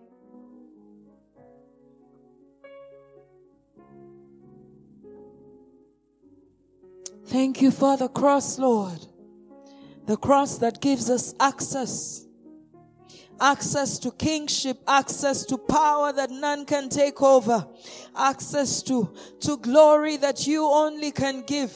[7.28, 9.08] Thank you for the cross, Lord.
[10.06, 12.25] The cross that gives us access
[13.40, 17.68] access to kingship, access to power that none can take over,
[18.16, 21.74] access to, to glory that you only can give,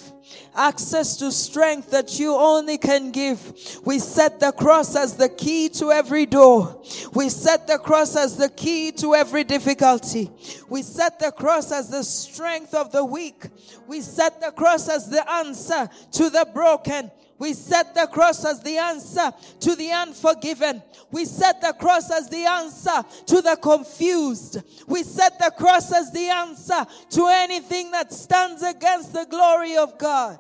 [0.56, 3.54] access to strength that you only can give.
[3.86, 6.82] We set the cross as the key to every door.
[7.14, 10.30] We set the cross as the key to every difficulty.
[10.70, 13.48] We set the cross as the strength of the weak.
[13.88, 17.12] We set the cross as the answer to the broken.
[17.40, 19.32] We set the cross as the answer
[19.62, 20.84] to the unforgiven.
[21.10, 24.62] We set the cross as the answer to the confused.
[24.88, 29.98] We set the cross as the answer to anything that stands against the glory of
[29.98, 30.40] God.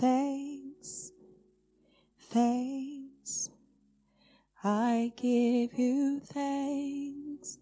[0.00, 0.47] Thanks,
[4.64, 7.58] I give you thanks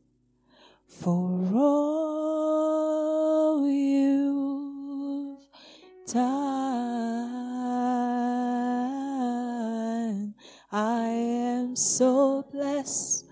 [0.88, 5.44] for all you've
[6.10, 6.24] done.
[10.72, 13.26] I am so blessed.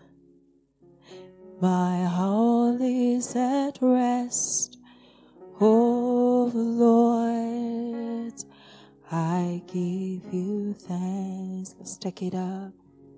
[1.63, 4.77] My heart is at rest.
[5.59, 8.35] Oh Lord,
[9.11, 11.75] I give you thanks.
[11.79, 12.84] Let's take it up.